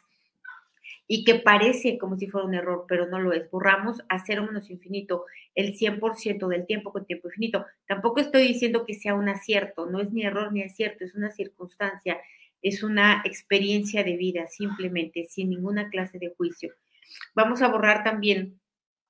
y 1.08 1.26
que 1.26 1.36
parece 1.36 1.98
como 1.98 2.16
si 2.16 2.28
fuera 2.28 2.48
un 2.48 2.54
error, 2.54 2.86
pero 2.88 3.06
no 3.06 3.20
lo 3.20 3.34
es. 3.34 3.52
Borramos 3.52 4.02
a 4.08 4.24
cero 4.26 4.46
menos 4.48 4.70
infinito 4.70 5.26
el 5.54 5.76
100% 5.78 6.48
del 6.48 6.66
tiempo 6.66 6.94
con 6.94 7.06
tiempo 7.06 7.28
infinito. 7.28 7.66
Tampoco 7.86 8.22
estoy 8.22 8.48
diciendo 8.48 8.86
que 8.86 8.94
sea 8.94 9.14
un 9.14 9.28
acierto, 9.28 9.88
no 9.88 10.00
es 10.00 10.14
ni 10.14 10.24
error 10.24 10.54
ni 10.54 10.64
acierto, 10.64 11.04
es 11.04 11.16
una 11.16 11.32
circunstancia, 11.32 12.18
es 12.62 12.82
una 12.82 13.24
experiencia 13.26 14.06
de 14.06 14.16
vida, 14.16 14.48
simplemente, 14.48 15.26
sin 15.26 15.50
ninguna 15.50 15.90
clase 15.90 16.18
de 16.18 16.34
juicio. 16.38 16.74
Vamos 17.36 17.62
a 17.62 17.68
borrar 17.68 18.04
también 18.04 18.60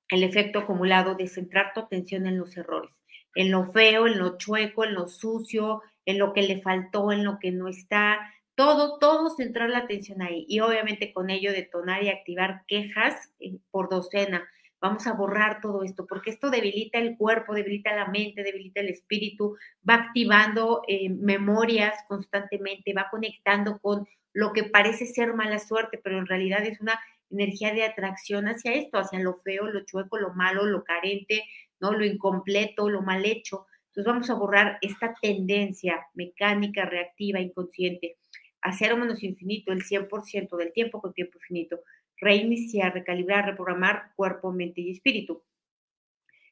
el 0.08 0.22
efecto 0.22 0.60
acumulado 0.60 1.14
de 1.14 1.28
centrar 1.28 1.72
tu 1.74 1.80
atención 1.80 2.26
en 2.26 2.38
los 2.38 2.56
errores, 2.56 2.92
en 3.34 3.50
lo 3.50 3.70
feo, 3.72 4.06
en 4.06 4.18
lo 4.18 4.38
chueco, 4.38 4.84
en 4.84 4.94
lo 4.94 5.08
sucio, 5.08 5.82
en 6.06 6.18
lo 6.18 6.32
que 6.32 6.42
le 6.42 6.60
faltó, 6.62 7.12
en 7.12 7.24
lo 7.24 7.38
que 7.38 7.52
no 7.52 7.68
está, 7.68 8.18
todo, 8.54 8.98
todo 8.98 9.30
centrar 9.30 9.70
la 9.70 9.78
atención 9.78 10.20
ahí 10.20 10.44
y 10.48 10.58
obviamente 10.60 11.12
con 11.12 11.30
ello 11.30 11.52
detonar 11.52 12.02
y 12.02 12.08
activar 12.08 12.62
quejas 12.66 13.30
eh, 13.38 13.58
por 13.70 13.88
docena. 13.88 14.48
Vamos 14.80 15.06
a 15.06 15.12
borrar 15.12 15.60
todo 15.60 15.84
esto 15.84 16.06
porque 16.06 16.30
esto 16.30 16.50
debilita 16.50 16.98
el 16.98 17.16
cuerpo, 17.16 17.54
debilita 17.54 17.94
la 17.94 18.08
mente, 18.08 18.42
debilita 18.42 18.80
el 18.80 18.88
espíritu, 18.88 19.56
va 19.88 19.94
activando 19.94 20.82
eh, 20.88 21.08
memorias 21.08 21.94
constantemente, 22.08 22.94
va 22.94 23.08
conectando 23.10 23.78
con 23.78 24.08
lo 24.32 24.52
que 24.52 24.64
parece 24.64 25.06
ser 25.06 25.34
mala 25.34 25.58
suerte, 25.58 26.00
pero 26.02 26.18
en 26.18 26.26
realidad 26.26 26.64
es 26.64 26.80
una 26.80 26.98
energía 27.30 27.72
de 27.72 27.84
atracción 27.84 28.46
hacia 28.48 28.72
esto, 28.74 28.98
hacia 28.98 29.18
lo 29.20 29.34
feo, 29.34 29.66
lo 29.66 29.84
chueco, 29.84 30.18
lo 30.18 30.34
malo, 30.34 30.64
lo 30.66 30.84
carente, 30.84 31.44
¿no? 31.80 31.92
Lo 31.92 32.04
incompleto, 32.04 32.88
lo 32.88 33.02
mal 33.02 33.24
hecho. 33.24 33.66
Entonces 33.88 34.12
vamos 34.12 34.30
a 34.30 34.34
borrar 34.34 34.78
esta 34.80 35.14
tendencia 35.20 36.06
mecánica, 36.14 36.84
reactiva, 36.84 37.40
inconsciente. 37.40 38.16
a 38.60 38.72
cero 38.72 38.96
menos 38.96 39.22
infinito 39.22 39.72
el 39.72 39.84
100% 39.84 40.56
del 40.56 40.72
tiempo 40.72 41.00
con 41.00 41.12
tiempo 41.14 41.38
infinito. 41.38 41.80
Reiniciar, 42.16 42.92
recalibrar, 42.94 43.46
reprogramar 43.46 44.12
cuerpo, 44.16 44.52
mente 44.52 44.80
y 44.80 44.90
espíritu. 44.90 45.42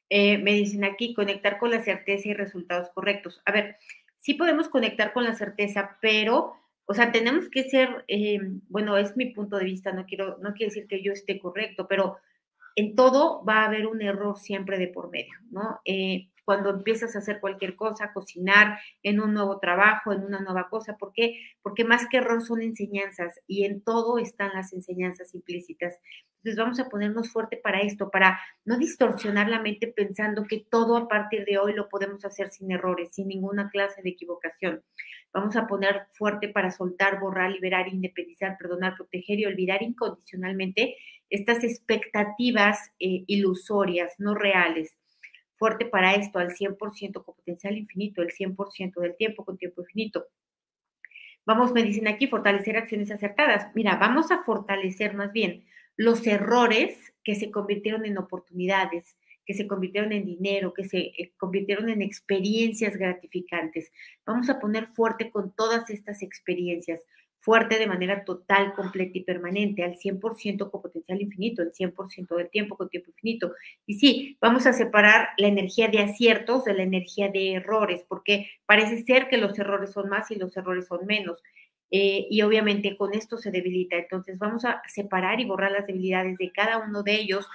Eh, 0.09 0.37
me 0.37 0.53
dicen 0.53 0.85
aquí, 0.85 1.13
conectar 1.13 1.57
con 1.57 1.71
la 1.71 1.83
certeza 1.83 2.29
y 2.29 2.33
resultados 2.33 2.89
correctos. 2.91 3.41
A 3.45 3.51
ver, 3.51 3.77
sí 4.19 4.35
podemos 4.35 4.69
conectar 4.69 5.13
con 5.13 5.25
la 5.25 5.35
certeza, 5.35 5.97
pero, 6.01 6.55
o 6.87 6.93
sea, 6.93 7.11
tenemos 7.11 7.49
que 7.49 7.69
ser, 7.69 8.05
eh, 8.07 8.39
bueno, 8.69 8.97
es 8.97 9.17
mi 9.17 9.27
punto 9.27 9.57
de 9.57 9.65
vista, 9.65 9.91
no 9.91 10.05
quiero, 10.05 10.37
no 10.41 10.53
quiere 10.53 10.73
decir 10.73 10.87
que 10.87 11.03
yo 11.03 11.11
esté 11.11 11.39
correcto, 11.39 11.85
pero 11.87 12.17
en 12.75 12.95
todo 12.95 13.43
va 13.43 13.61
a 13.61 13.65
haber 13.65 13.87
un 13.87 14.01
error 14.01 14.37
siempre 14.37 14.79
de 14.79 14.87
por 14.87 15.09
medio, 15.09 15.33
¿no? 15.51 15.81
Eh, 15.83 16.29
cuando 16.47 16.69
empiezas 16.69 17.13
a 17.13 17.19
hacer 17.19 17.41
cualquier 17.41 17.75
cosa, 17.75 18.13
cocinar 18.13 18.79
en 19.03 19.19
un 19.19 19.33
nuevo 19.33 19.59
trabajo, 19.59 20.13
en 20.13 20.23
una 20.23 20.39
nueva 20.39 20.69
cosa. 20.69 20.95
¿Por 20.95 21.11
qué? 21.11 21.41
Porque 21.61 21.83
más 21.83 22.07
que 22.07 22.15
error 22.15 22.41
son 22.41 22.61
enseñanzas 22.61 23.37
y 23.47 23.65
en 23.65 23.81
todo 23.81 24.17
están 24.17 24.53
las 24.53 24.71
enseñanzas 24.71 25.35
implícitas. 25.35 25.99
Entonces 26.37 26.57
vamos 26.57 26.79
a 26.79 26.87
ponernos 26.87 27.33
fuerte 27.33 27.57
para 27.57 27.81
esto, 27.81 28.09
para 28.09 28.39
no 28.63 28.77
distorsionar 28.77 29.49
la 29.49 29.59
mente 29.59 29.87
pensando 29.87 30.45
que 30.45 30.65
todo 30.71 30.95
a 30.95 31.09
partir 31.09 31.43
de 31.43 31.57
hoy 31.57 31.73
lo 31.73 31.89
podemos 31.89 32.23
hacer 32.23 32.49
sin 32.49 32.71
errores, 32.71 33.13
sin 33.13 33.27
ninguna 33.27 33.69
clase 33.69 34.01
de 34.01 34.11
equivocación. 34.11 34.81
Vamos 35.33 35.57
a 35.57 35.67
poner 35.67 36.03
fuerte 36.13 36.47
para 36.47 36.71
soltar, 36.71 37.19
borrar, 37.19 37.51
liberar, 37.51 37.89
independizar, 37.89 38.57
perdonar, 38.57 38.95
proteger 38.95 39.37
y 39.37 39.45
olvidar 39.45 39.83
incondicionalmente 39.83 40.95
estas 41.29 41.65
expectativas 41.65 42.79
eh, 43.01 43.25
ilusorias, 43.27 44.13
no 44.17 44.33
reales 44.33 44.95
fuerte 45.57 45.85
para 45.85 46.15
esto 46.15 46.39
al 46.39 46.51
100% 46.51 47.23
con 47.23 47.35
potencial 47.35 47.77
infinito, 47.77 48.21
el 48.21 48.29
100% 48.29 49.01
del 49.01 49.15
tiempo 49.15 49.43
con 49.45 49.57
tiempo 49.57 49.81
infinito. 49.81 50.27
Vamos, 51.45 51.71
me 51.71 51.83
dicen 51.83 52.07
aquí, 52.07 52.27
fortalecer 52.27 52.77
acciones 52.77 53.09
acertadas. 53.09 53.73
Mira, 53.73 53.95
vamos 53.95 54.31
a 54.31 54.43
fortalecer 54.43 55.13
más 55.13 55.31
bien 55.31 55.65
los 55.95 56.27
errores 56.27 56.97
que 57.23 57.35
se 57.35 57.51
convirtieron 57.51 58.05
en 58.05 58.17
oportunidades, 58.17 59.15
que 59.45 59.53
se 59.53 59.65
convirtieron 59.65 60.11
en 60.11 60.25
dinero, 60.25 60.73
que 60.73 60.83
se 60.83 60.97
eh, 60.97 61.33
convirtieron 61.37 61.89
en 61.89 62.01
experiencias 62.01 62.97
gratificantes. 62.97 63.91
Vamos 64.25 64.49
a 64.49 64.59
poner 64.59 64.87
fuerte 64.87 65.31
con 65.31 65.53
todas 65.53 65.89
estas 65.89 66.21
experiencias 66.21 67.01
fuerte 67.47 67.79
de 67.79 67.87
manera 67.87 68.25
total, 68.25 68.73
completa 68.73 69.17
y 69.17 69.23
permanente, 69.23 69.81
al 69.81 69.97
100% 69.97 70.69
con 70.69 70.81
potencial 70.81 71.21
infinito, 71.21 71.61
el 71.61 71.71
100% 71.71 72.35
del 72.35 72.49
tiempo 72.49 72.75
con 72.75 72.89
tiempo 72.89 73.09
infinito. 73.11 73.53
Y 73.85 73.93
sí, 73.93 74.37
vamos 74.41 74.65
a 74.65 74.73
separar 74.73 75.29
la 75.37 75.47
energía 75.47 75.87
de 75.87 75.99
aciertos 75.99 76.65
de 76.65 76.73
la 76.73 76.83
energía 76.83 77.29
de 77.29 77.53
errores, 77.53 78.03
porque 78.05 78.49
parece 78.65 79.01
ser 79.05 79.29
que 79.29 79.37
los 79.37 79.57
errores 79.57 79.91
son 79.91 80.09
más 80.09 80.29
y 80.29 80.35
los 80.35 80.57
errores 80.57 80.87
son 80.87 81.05
menos. 81.05 81.41
Eh, 81.89 82.27
y 82.29 82.41
obviamente 82.41 82.97
con 82.97 83.13
esto 83.13 83.37
se 83.37 83.49
debilita. 83.49 83.95
Entonces 83.95 84.37
vamos 84.39 84.65
a 84.65 84.81
separar 84.85 85.39
y 85.39 85.45
borrar 85.45 85.71
las 85.71 85.87
debilidades 85.87 86.37
de 86.37 86.51
cada 86.51 86.79
uno 86.79 87.01
de 87.01 87.15
ellos 87.15 87.47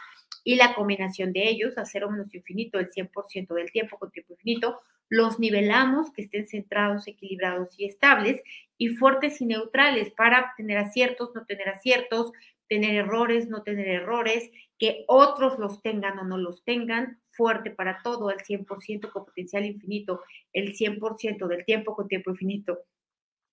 y 0.44 0.56
la 0.56 0.74
combinación 0.74 1.32
de 1.32 1.48
ellos, 1.48 1.78
a 1.78 1.84
cero 1.84 2.10
menos 2.10 2.34
infinito, 2.34 2.78
el 2.78 2.90
100% 2.90 3.54
del 3.54 3.70
tiempo 3.70 3.98
con 3.98 4.10
tiempo 4.10 4.32
infinito, 4.34 4.80
los 5.08 5.38
nivelamos, 5.38 6.10
que 6.12 6.22
estén 6.22 6.46
centrados, 6.46 7.06
equilibrados 7.06 7.78
y 7.78 7.84
estables, 7.84 8.40
y 8.78 8.88
fuertes 8.88 9.40
y 9.40 9.46
neutrales 9.46 10.10
para 10.12 10.54
tener 10.56 10.78
aciertos, 10.78 11.30
no 11.34 11.44
tener 11.44 11.68
aciertos, 11.68 12.32
tener 12.68 12.96
errores, 12.96 13.48
no 13.48 13.62
tener 13.62 13.88
errores, 13.88 14.50
que 14.78 15.04
otros 15.06 15.58
los 15.58 15.82
tengan 15.82 16.18
o 16.18 16.24
no 16.24 16.38
los 16.38 16.64
tengan, 16.64 17.20
fuerte 17.32 17.70
para 17.70 18.00
todo, 18.02 18.30
al 18.30 18.38
100% 18.38 19.10
con 19.12 19.26
potencial 19.26 19.66
infinito, 19.66 20.22
el 20.52 20.74
100% 20.74 21.46
del 21.46 21.64
tiempo 21.64 21.94
con 21.94 22.08
tiempo 22.08 22.30
infinito. 22.30 22.80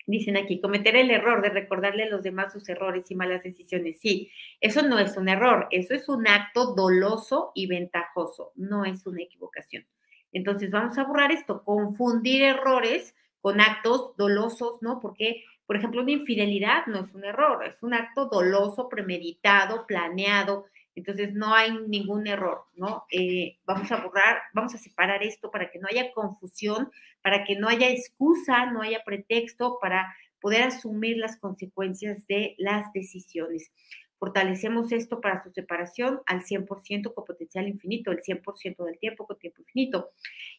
Dicen 0.09 0.37
aquí, 0.37 0.59
cometer 0.59 0.95
el 0.95 1.11
error 1.11 1.43
de 1.43 1.49
recordarle 1.49 2.01
a 2.01 2.09
los 2.09 2.23
demás 2.23 2.51
sus 2.51 2.67
errores 2.67 3.11
y 3.11 3.15
malas 3.15 3.43
decisiones. 3.43 3.99
Sí, 3.99 4.31
eso 4.59 4.81
no 4.81 4.97
es 4.97 5.15
un 5.17 5.29
error, 5.29 5.67
eso 5.69 5.93
es 5.93 6.09
un 6.09 6.27
acto 6.27 6.73
doloso 6.73 7.51
y 7.53 7.67
ventajoso, 7.67 8.51
no 8.55 8.85
es 8.85 9.05
una 9.05 9.21
equivocación. 9.21 9.85
Entonces 10.31 10.71
vamos 10.71 10.97
a 10.97 11.03
borrar 11.03 11.31
esto, 11.31 11.63
confundir 11.63 12.41
errores 12.41 13.15
con 13.39 13.61
actos 13.61 14.17
dolosos, 14.17 14.81
¿no? 14.81 14.99
Porque, 14.99 15.43
por 15.67 15.75
ejemplo, 15.75 16.01
una 16.01 16.11
infidelidad 16.11 16.87
no 16.87 17.01
es 17.01 17.13
un 17.13 17.23
error, 17.23 17.63
es 17.63 17.83
un 17.83 17.93
acto 17.93 18.25
doloso, 18.25 18.89
premeditado, 18.89 19.85
planeado. 19.85 20.65
Entonces 20.99 21.33
no 21.33 21.53
hay 21.55 21.71
ningún 21.87 22.27
error, 22.27 22.65
¿no? 22.75 23.05
Eh, 23.09 23.57
vamos 23.65 23.91
a 23.91 24.03
borrar, 24.03 24.39
vamos 24.53 24.75
a 24.75 24.77
separar 24.77 25.23
esto 25.23 25.49
para 25.49 25.71
que 25.71 25.79
no 25.79 25.87
haya 25.89 26.11
confusión, 26.11 26.91
para 27.21 27.45
que 27.45 27.55
no 27.55 27.69
haya 27.69 27.89
excusa, 27.89 28.65
no 28.65 28.81
haya 28.81 29.01
pretexto 29.05 29.77
para 29.81 30.13
poder 30.41 30.63
asumir 30.63 31.17
las 31.17 31.37
consecuencias 31.37 32.27
de 32.27 32.55
las 32.57 32.91
decisiones. 32.93 33.71
Fortalecemos 34.17 34.91
esto 34.91 35.21
para 35.21 35.41
su 35.41 35.51
separación 35.51 36.19
al 36.25 36.43
100% 36.43 37.13
con 37.13 37.23
potencial 37.23 37.69
infinito, 37.69 38.11
el 38.11 38.21
100% 38.21 38.83
del 38.83 38.99
tiempo 38.99 39.25
con 39.25 39.39
tiempo 39.39 39.61
infinito. 39.61 40.11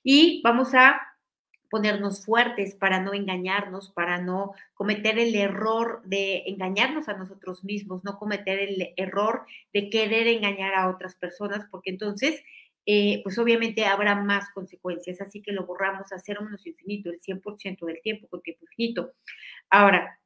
Y 0.03 0.41
vamos 0.43 0.75
a 0.75 0.99
ponernos 1.71 2.25
fuertes 2.25 2.75
para 2.75 3.01
no 3.01 3.15
engañarnos, 3.15 3.91
para 3.91 4.21
no 4.21 4.53
cometer 4.75 5.19
el 5.19 5.35
error 5.35 6.03
de 6.05 6.43
engañarnos 6.47 7.09
a 7.09 7.17
nosotros 7.17 7.65
mismos, 7.65 8.05
no 8.05 8.19
cometer 8.19 8.59
el 8.59 8.93
error 8.97 9.47
de 9.73 9.89
querer 9.89 10.27
engañar 10.27 10.75
a 10.75 10.89
otras 10.91 11.15
personas, 11.15 11.67
porque 11.71 11.91
entonces, 11.91 12.43
eh, 12.87 13.21
pues 13.23 13.39
obviamente 13.39 13.87
habrá 13.87 14.17
más 14.17 14.51
consecuencias, 14.53 15.21
así 15.21 15.41
que 15.43 15.53
lo 15.53 15.65
borramos 15.65 16.13
a 16.13 16.19
cero 16.19 16.43
menos 16.43 16.67
infinito, 16.67 17.11
el 17.11 17.21
100% 17.21 17.87
del 17.87 18.03
tiempo 18.03 18.27
con 18.29 18.43
tiempo 18.43 18.65
infinito. 18.65 19.13
Ahora, 19.71 20.19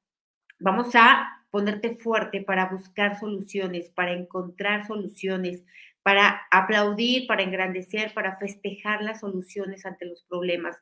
vamos 0.59 0.95
a 0.95 1.45
ponerte 1.51 1.97
fuerte 1.97 2.41
para 2.43 2.67
buscar 2.67 3.19
soluciones, 3.21 3.91
para 3.91 4.13
encontrar 4.13 4.87
soluciones, 4.87 5.63
para 6.03 6.43
aplaudir, 6.51 7.27
para 7.27 7.43
engrandecer, 7.43 8.13
para 8.15 8.37
festejar 8.39 9.03
las 9.03 9.21
soluciones 9.21 9.87
ante 9.87 10.07
los 10.07 10.25
problemas. 10.25 10.77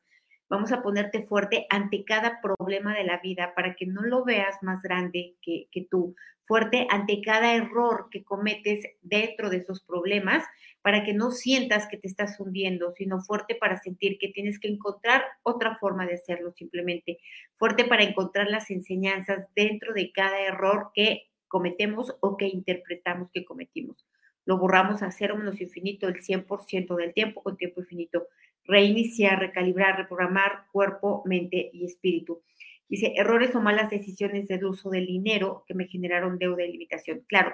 Vamos 0.53 0.71
a 0.71 0.83
ponerte 0.83 1.23
fuerte 1.23 1.65
ante 1.71 2.05
cada 2.05 2.43
problema 2.43 2.95
de 2.95 3.05
la 3.05 3.17
vida 3.21 3.55
para 3.55 3.75
que 3.75 3.87
no 3.87 4.03
lo 4.03 4.23
veas 4.23 4.63
más 4.63 4.83
grande 4.83 5.35
que, 5.41 5.87
tú, 5.91 6.15
fuerte 6.45 6.87
ante 6.91 7.23
cada 7.23 7.55
error 7.55 8.09
que 8.11 8.23
cometes 8.23 8.85
dentro 9.01 9.49
de 9.49 9.57
esos 9.57 9.83
problemas, 9.83 10.45
para 10.83 11.05
que 11.05 11.15
no 11.15 11.31
sientas 11.31 11.87
que 11.87 11.97
te 11.97 12.07
estás 12.07 12.39
hundiendo, 12.39 12.93
sino 12.99 13.23
fuerte 13.23 13.55
para 13.55 13.81
sentir 13.81 14.19
que 14.19 14.29
tienes 14.29 14.61
que 14.61 14.69
encontrar 14.69 15.25
otra 15.43 15.77
forma 15.77 16.05
de 16.05 16.17
hacerlo 16.17 16.53
simplemente, 16.53 17.19
fuerte 17.55 17.87
para 17.87 18.03
encontrar 18.03 18.51
las 18.51 18.71
enseñanzas 18.71 19.47
dentro 19.57 19.95
de 19.95 20.13
cada 20.13 20.39
error 20.39 20.91
que 20.93 21.31
cometemos 21.49 22.15
o 22.21 22.37
que 22.37 22.49
interpretamos 22.49 23.31
que 23.33 23.47
cometimos. 23.47 24.05
Lo 24.45 24.59
borramos 24.59 25.03
a 25.03 25.11
cero 25.11 25.37
menos 25.37 25.61
infinito 25.61 26.09
el 26.09 26.23
100% 26.23 26.97
del 26.97 27.15
tiempo 27.15 27.43
con 27.43 27.57
tiempo 27.57 27.81
infinito. 27.81 28.27
Reiniciar, 28.65 29.39
recalibrar, 29.39 29.97
reprogramar 29.97 30.67
cuerpo, 30.73 31.23
mente 31.27 31.71
y 31.73 31.85
espíritu. 31.85 32.43
Dice, 32.89 33.13
errores 33.17 33.55
o 33.55 33.61
malas 33.61 33.91
decisiones 33.91 34.49
del 34.49 34.65
uso 34.65 34.91
del 34.91 35.07
dinero 35.07 35.65
que 35.67 35.75
me 35.75 35.87
generaron 35.87 36.39
deuda 36.39 36.65
y 36.65 36.73
limitación. 36.73 37.25
Claro, 37.27 37.53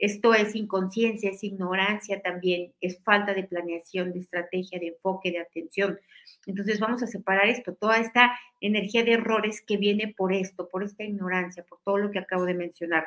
esto 0.00 0.32
es 0.32 0.56
inconsciencia, 0.56 1.30
es 1.30 1.44
ignorancia 1.44 2.22
también, 2.22 2.72
es 2.80 2.98
falta 3.02 3.34
de 3.34 3.44
planeación, 3.44 4.14
de 4.14 4.20
estrategia, 4.20 4.78
de 4.80 4.88
enfoque, 4.88 5.30
de 5.30 5.40
atención. 5.40 6.00
Entonces 6.46 6.80
vamos 6.80 7.02
a 7.02 7.06
separar 7.06 7.48
esto, 7.48 7.74
toda 7.74 7.98
esta 7.98 8.32
energía 8.62 9.04
de 9.04 9.12
errores 9.12 9.60
que 9.60 9.76
viene 9.76 10.14
por 10.16 10.32
esto, 10.32 10.70
por 10.70 10.84
esta 10.84 11.04
ignorancia, 11.04 11.66
por 11.68 11.80
todo 11.84 11.98
lo 11.98 12.10
que 12.10 12.18
acabo 12.18 12.46
de 12.46 12.54
mencionar. 12.54 13.04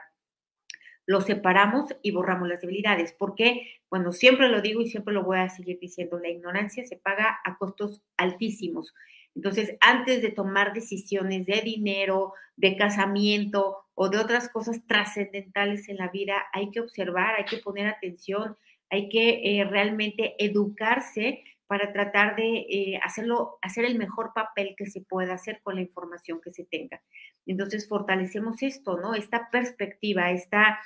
Lo 1.06 1.22
separamos 1.22 1.96
y 2.02 2.12
borramos 2.12 2.48
las 2.48 2.62
debilidades. 2.62 3.14
porque 3.18 3.80
Bueno, 3.90 4.12
siempre 4.12 4.50
lo 4.50 4.62
digo 4.62 4.82
y 4.82 4.90
siempre 4.90 5.14
lo 5.14 5.24
voy 5.24 5.38
a 5.40 5.50
seguir 5.50 5.80
diciendo, 5.80 6.20
la 6.20 6.30
ignorancia 6.30 6.86
se 6.86 6.98
paga 6.98 7.40
a 7.44 7.58
costos 7.58 8.02
altísimos. 8.18 8.94
Entonces, 9.36 9.76
antes 9.82 10.22
de 10.22 10.30
tomar 10.30 10.74
decisiones 10.74 11.46
de 11.46 11.62
dinero, 11.62 12.34
de 12.56 12.76
casamiento 12.76 13.86
o 13.96 14.10
de 14.10 14.20
otras 14.20 14.50
cosas 14.50 14.86
trascendentales 14.88 15.90
en 15.90 15.98
la 15.98 16.10
vida, 16.10 16.36
hay 16.54 16.70
que 16.72 16.80
observar, 16.80 17.36
hay 17.38 17.46
que 17.46 17.58
poner 17.58 17.88
atención, 17.88 18.58
hay 18.90 19.10
que 19.10 19.60
eh, 19.60 19.64
realmente 19.66 20.36
educarse 20.38 21.44
para 21.74 21.92
tratar 21.92 22.36
de 22.36 22.68
eh, 22.70 23.00
hacerlo, 23.02 23.58
hacer 23.64 23.84
el 23.84 23.98
mejor 23.98 24.32
papel 24.36 24.76
que 24.78 24.86
se 24.86 25.02
pueda 25.02 25.34
hacer 25.34 25.60
con 25.64 25.74
la 25.74 25.82
información 25.82 26.40
que 26.40 26.52
se 26.52 26.66
tenga. 26.66 27.02
Entonces, 27.48 27.90
fortalecemos 27.90 28.62
esto, 28.62 28.98
¿no? 28.98 29.16
Esta 29.16 29.50
perspectiva, 29.50 30.30
esta, 30.30 30.78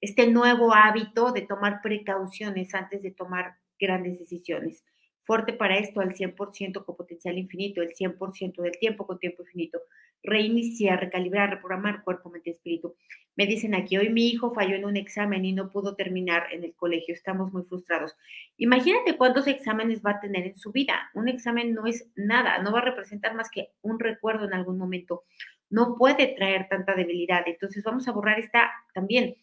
este 0.00 0.30
nuevo 0.30 0.72
hábito 0.72 1.32
de 1.32 1.42
tomar 1.42 1.82
precauciones 1.82 2.74
antes 2.74 3.02
de 3.02 3.10
tomar 3.10 3.56
grandes 3.78 4.18
decisiones 4.18 4.82
fuerte 5.30 5.52
para 5.52 5.78
esto 5.78 6.00
al 6.00 6.12
100% 6.12 6.84
con 6.84 6.96
potencial 6.96 7.38
infinito, 7.38 7.80
el 7.82 7.94
100% 7.94 8.62
del 8.62 8.76
tiempo 8.80 9.06
con 9.06 9.20
tiempo 9.20 9.44
infinito. 9.44 9.78
Reiniciar, 10.24 10.98
recalibrar, 10.98 11.50
reprogramar 11.50 12.02
cuerpo, 12.02 12.30
mente 12.30 12.50
espíritu. 12.50 12.96
Me 13.36 13.46
dicen 13.46 13.76
aquí, 13.76 13.96
hoy 13.96 14.08
mi 14.08 14.26
hijo 14.26 14.52
falló 14.52 14.74
en 14.74 14.84
un 14.84 14.96
examen 14.96 15.44
y 15.44 15.52
no 15.52 15.70
pudo 15.70 15.94
terminar 15.94 16.48
en 16.50 16.64
el 16.64 16.74
colegio, 16.74 17.14
estamos 17.14 17.52
muy 17.52 17.62
frustrados. 17.62 18.16
Imagínate 18.56 19.16
cuántos 19.16 19.46
exámenes 19.46 20.02
va 20.04 20.10
a 20.10 20.20
tener 20.20 20.48
en 20.48 20.56
su 20.56 20.72
vida. 20.72 21.12
Un 21.14 21.28
examen 21.28 21.74
no 21.74 21.86
es 21.86 22.10
nada, 22.16 22.58
no 22.58 22.72
va 22.72 22.80
a 22.80 22.86
representar 22.86 23.36
más 23.36 23.52
que 23.52 23.68
un 23.82 24.00
recuerdo 24.00 24.46
en 24.46 24.54
algún 24.54 24.78
momento. 24.78 25.22
No 25.68 25.94
puede 25.96 26.26
traer 26.26 26.66
tanta 26.68 26.96
debilidad. 26.96 27.44
Entonces 27.46 27.84
vamos 27.84 28.08
a 28.08 28.12
borrar 28.12 28.40
esta 28.40 28.68
también 28.94 29.36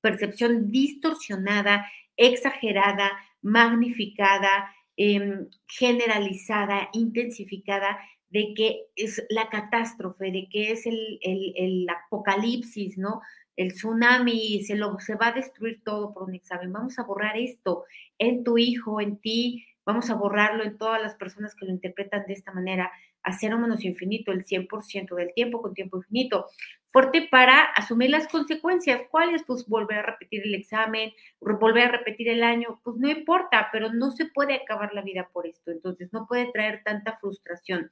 percepción 0.00 0.72
distorsionada, 0.72 1.86
exagerada, 2.16 3.12
magnificada, 3.40 4.68
Em, 5.04 5.48
generalizada, 5.66 6.88
intensificada 6.92 7.98
de 8.30 8.54
que 8.54 8.86
es 8.94 9.20
la 9.30 9.48
catástrofe, 9.48 10.30
de 10.30 10.46
que 10.48 10.70
es 10.70 10.86
el, 10.86 11.88
apocalipsis, 11.88 12.98
¿no? 12.98 13.20
El 13.56 13.72
tsunami, 13.72 14.62
se, 14.62 14.76
lo, 14.76 15.00
se 15.00 15.16
va 15.16 15.28
a 15.28 15.32
destruir 15.32 15.82
todo 15.82 16.14
por 16.14 16.22
un 16.22 16.36
examen. 16.36 16.72
Vamos 16.72 17.00
a 17.00 17.02
borrar 17.02 17.36
esto 17.36 17.84
en 18.16 18.44
tu 18.44 18.58
hijo, 18.58 19.00
en 19.00 19.16
ti, 19.16 19.66
vamos 19.84 20.08
a 20.08 20.14
borrarlo 20.14 20.62
en 20.62 20.78
todas 20.78 21.02
las 21.02 21.16
personas 21.16 21.56
que 21.56 21.66
lo 21.66 21.72
interpretan 21.72 22.24
de 22.28 22.34
esta 22.34 22.52
manera, 22.52 22.92
hacer 23.24 23.52
un 23.56 23.62
menos 23.62 23.84
infinito 23.84 24.30
el 24.30 24.44
100% 24.44 25.16
del 25.16 25.34
tiempo 25.34 25.60
con 25.60 25.74
tiempo 25.74 25.96
infinito. 25.96 26.46
Fuerte 26.92 27.26
para 27.30 27.62
asumir 27.62 28.10
las 28.10 28.28
consecuencias. 28.28 29.00
¿Cuáles? 29.10 29.42
Pues 29.44 29.66
volver 29.66 29.98
a 29.98 30.02
repetir 30.02 30.42
el 30.44 30.54
examen, 30.54 31.12
volver 31.40 31.88
a 31.88 31.92
repetir 31.92 32.28
el 32.28 32.42
año, 32.44 32.80
pues 32.84 32.98
no 32.98 33.08
importa, 33.08 33.70
pero 33.72 33.92
no 33.92 34.10
se 34.10 34.26
puede 34.26 34.54
acabar 34.54 34.92
la 34.92 35.00
vida 35.00 35.30
por 35.32 35.46
esto. 35.46 35.70
Entonces 35.70 36.12
no 36.12 36.26
puede 36.26 36.52
traer 36.52 36.82
tanta 36.84 37.16
frustración. 37.16 37.90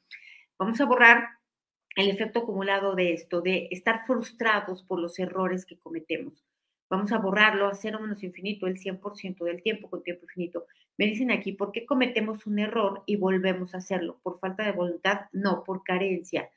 Vamos 0.58 0.80
a 0.82 0.84
borrar 0.84 1.28
el 1.96 2.10
efecto 2.10 2.40
acumulado 2.40 2.94
de 2.94 3.14
esto, 3.14 3.40
de 3.40 3.68
estar 3.70 4.06
frustrados 4.06 4.82
por 4.82 5.00
los 5.00 5.18
errores 5.18 5.64
que 5.64 5.78
cometemos. 5.78 6.44
Vamos 6.90 7.12
a 7.12 7.18
borrarlo 7.18 7.68
a 7.68 7.74
cero 7.74 8.00
menos 8.00 8.22
infinito 8.22 8.66
el 8.66 8.76
100% 8.76 9.44
del 9.44 9.62
tiempo 9.62 9.88
con 9.88 10.02
tiempo 10.02 10.24
infinito. 10.24 10.66
Me 10.98 11.06
dicen 11.06 11.30
aquí, 11.30 11.52
¿por 11.52 11.72
qué 11.72 11.86
cometemos 11.86 12.46
un 12.46 12.58
error 12.58 13.02
y 13.06 13.16
volvemos 13.16 13.74
a 13.74 13.78
hacerlo? 13.78 14.20
¿Por 14.22 14.38
falta 14.38 14.64
de 14.64 14.72
voluntad? 14.72 15.22
No, 15.32 15.64
por 15.64 15.84
carencia. 15.84 16.50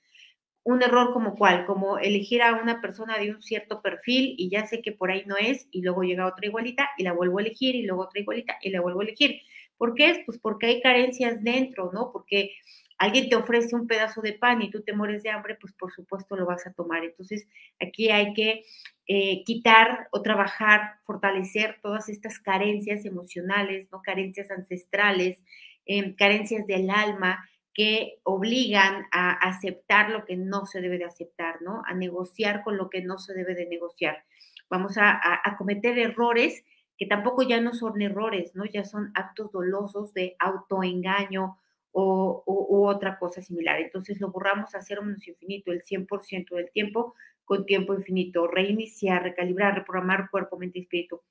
Un 0.63 0.81
error 0.81 1.11
como 1.11 1.35
cuál, 1.35 1.65
como 1.65 1.97
elegir 1.97 2.41
a 2.41 2.53
una 2.61 2.79
persona 2.81 3.17
de 3.17 3.31
un 3.31 3.41
cierto 3.41 3.81
perfil 3.81 4.35
y 4.37 4.49
ya 4.49 4.65
sé 4.65 4.81
que 4.81 4.93
por 4.93 5.11
ahí 5.11 5.23
no 5.25 5.35
es 5.37 5.67
y 5.71 5.81
luego 5.81 6.03
llega 6.03 6.25
otra 6.25 6.47
igualita 6.47 6.89
y 6.97 7.03
la 7.03 7.11
vuelvo 7.13 7.39
a 7.39 7.41
elegir 7.41 7.75
y 7.75 7.83
luego 7.83 8.03
otra 8.03 8.21
igualita 8.21 8.57
y 8.61 8.69
la 8.69 8.81
vuelvo 8.81 9.01
a 9.01 9.03
elegir. 9.03 9.41
¿Por 9.77 9.95
qué 9.95 10.11
es? 10.11 10.19
Pues 10.25 10.39
porque 10.39 10.67
hay 10.67 10.81
carencias 10.81 11.43
dentro, 11.43 11.91
¿no? 11.93 12.11
Porque 12.13 12.51
alguien 12.97 13.27
te 13.29 13.35
ofrece 13.35 13.75
un 13.75 13.87
pedazo 13.87 14.21
de 14.21 14.33
pan 14.33 14.61
y 14.61 14.69
tú 14.71 14.81
te 14.81 14.93
mueres 14.93 15.23
de 15.23 15.29
hambre, 15.29 15.57
pues 15.59 15.73
por 15.73 15.91
supuesto 15.91 16.37
lo 16.37 16.45
vas 16.45 16.65
a 16.65 16.73
tomar. 16.73 17.03
Entonces, 17.03 17.47
aquí 17.81 18.09
hay 18.09 18.33
que 18.33 18.63
eh, 19.07 19.43
quitar 19.43 20.07
o 20.11 20.21
trabajar, 20.21 20.99
fortalecer 21.03 21.79
todas 21.81 22.07
estas 22.07 22.39
carencias 22.39 23.03
emocionales, 23.03 23.89
¿no? 23.91 24.01
Carencias 24.01 24.49
ancestrales, 24.51 25.43
em, 25.85 26.15
carencias 26.15 26.65
del 26.67 26.89
alma 26.89 27.45
que 27.73 28.19
obligan 28.23 29.07
a 29.11 29.31
aceptar 29.31 30.11
lo 30.11 30.25
que 30.25 30.37
no 30.37 30.65
se 30.65 30.79
debe 30.79 30.97
de 30.97 31.05
aceptar, 31.05 31.61
¿no? 31.61 31.81
A 31.85 31.93
negociar 31.93 32.63
con 32.63 32.77
lo 32.77 32.89
que 32.89 33.01
no 33.01 33.17
se 33.17 33.33
debe 33.33 33.55
de 33.55 33.65
negociar. 33.65 34.23
Vamos 34.69 34.97
a, 34.97 35.19
cometer 35.57 35.97
errores 35.97 36.63
que 36.97 37.05
tampoco 37.05 37.41
ya 37.43 37.59
no 37.61 37.73
son 37.73 38.01
errores, 38.01 38.55
¿no? 38.55 38.65
Ya 38.65 38.85
son 38.85 39.11
actos 39.15 39.51
dolosos 39.51 40.13
de 40.13 40.35
autoengaño, 40.39 41.57
o, 41.93 42.43
otra 42.87 43.17
cosa 43.19 43.41
similar. 43.41 43.79
Entonces 43.79 44.19
lo 44.19 44.31
borramos 44.31 44.73
a 44.75 44.81
cero 44.81 45.03
menos 45.03 45.27
infinito 45.27 45.71
el 45.71 45.83
100% 45.83 46.55
del 46.55 46.71
tiempo 46.71 47.15
con 47.45 47.65
tiempo 47.65 47.93
infinito. 47.93 48.47
Reiniciar, 48.47 49.23
recalibrar, 49.23 49.75
reprogramar 49.75 50.29
cuerpo, 50.29 50.57
mente 50.57 50.79
y 50.79 50.83
espíritu. 50.83 51.21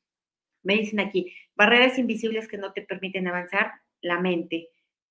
Me 0.62 0.74
dicen 0.74 1.00
aquí, 1.00 1.34
barreras 1.56 1.98
invisibles 1.98 2.48
que 2.48 2.58
no 2.58 2.72
te 2.72 2.82
permiten 2.82 3.26
avanzar, 3.26 3.72
la 4.00 4.20
mente. 4.20 4.68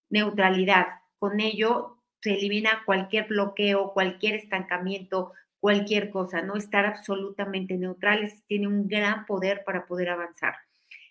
Neutralidad. 0.09 0.87
Con 1.21 1.39
ello 1.39 1.99
se 2.19 2.33
elimina 2.33 2.81
cualquier 2.83 3.27
bloqueo, 3.27 3.93
cualquier 3.93 4.33
estancamiento, 4.33 5.33
cualquier 5.59 6.09
cosa. 6.09 6.41
No 6.41 6.55
estar 6.55 6.83
absolutamente 6.87 7.77
neutrales 7.77 8.43
tiene 8.47 8.65
un 8.65 8.87
gran 8.87 9.27
poder 9.27 9.63
para 9.63 9.85
poder 9.85 10.09
avanzar 10.09 10.55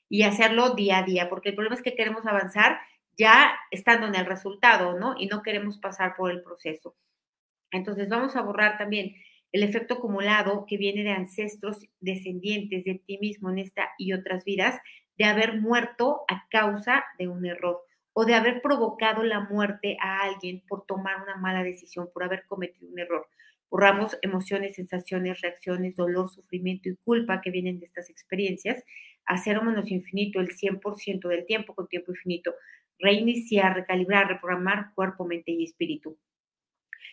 y 0.09 0.25
hacerlo 0.25 0.75
día 0.75 0.99
a 0.99 1.03
día, 1.05 1.29
porque 1.29 1.51
el 1.51 1.55
problema 1.55 1.77
es 1.77 1.83
que 1.83 1.95
queremos 1.95 2.27
avanzar 2.27 2.81
ya 3.17 3.53
estando 3.71 4.09
en 4.09 4.17
el 4.17 4.27
resultado, 4.27 4.99
¿no? 4.99 5.15
Y 5.17 5.27
no 5.27 5.43
queremos 5.43 5.79
pasar 5.79 6.17
por 6.17 6.33
el 6.33 6.43
proceso. 6.43 6.97
Entonces 7.71 8.09
vamos 8.09 8.35
a 8.35 8.43
borrar 8.43 8.79
también 8.79 9.15
el 9.53 9.63
efecto 9.63 9.95
acumulado 9.95 10.67
que 10.67 10.77
viene 10.77 11.05
de 11.05 11.13
ancestros 11.13 11.87
descendientes 12.01 12.83
de 12.83 13.01
ti 13.07 13.19
mismo 13.19 13.49
en 13.51 13.59
esta 13.59 13.91
y 13.97 14.13
otras 14.13 14.45
vidas, 14.45 14.77
de 15.17 15.27
haber 15.27 15.61
muerto 15.61 16.23
a 16.27 16.49
causa 16.51 17.05
de 17.17 17.29
un 17.29 17.47
error 17.47 17.85
o 18.21 18.27
de 18.27 18.35
haber 18.35 18.61
provocado 18.61 19.23
la 19.23 19.41
muerte 19.41 19.97
a 19.99 20.25
alguien 20.25 20.63
por 20.69 20.85
tomar 20.85 21.23
una 21.23 21.37
mala 21.37 21.63
decisión, 21.63 22.11
por 22.13 22.23
haber 22.23 22.45
cometido 22.45 22.87
un 22.93 22.99
error. 22.99 23.27
Borramos 23.71 24.19
emociones, 24.21 24.75
sensaciones, 24.75 25.41
reacciones, 25.41 25.97
dolor, 25.97 26.29
sufrimiento 26.29 26.91
y 26.91 26.97
culpa 26.97 27.41
que 27.41 27.51
vienen 27.51 27.81
de 27.81 27.87
estas 27.87 28.11
experiencias 28.11 28.85
a 29.25 29.39
cero 29.39 29.63
menos 29.65 29.91
infinito 29.91 30.39
el 30.39 30.51
100% 30.51 31.29
del 31.29 31.47
tiempo 31.47 31.75
con 31.75 31.89
tiempo 31.89 32.13
infinito 32.13 32.53
reiniciar, 32.99 33.75
recalibrar, 33.75 34.29
reprogramar 34.29 34.93
cuerpo, 34.95 35.25
mente 35.25 35.53
y 35.53 35.65
espíritu. 35.65 36.19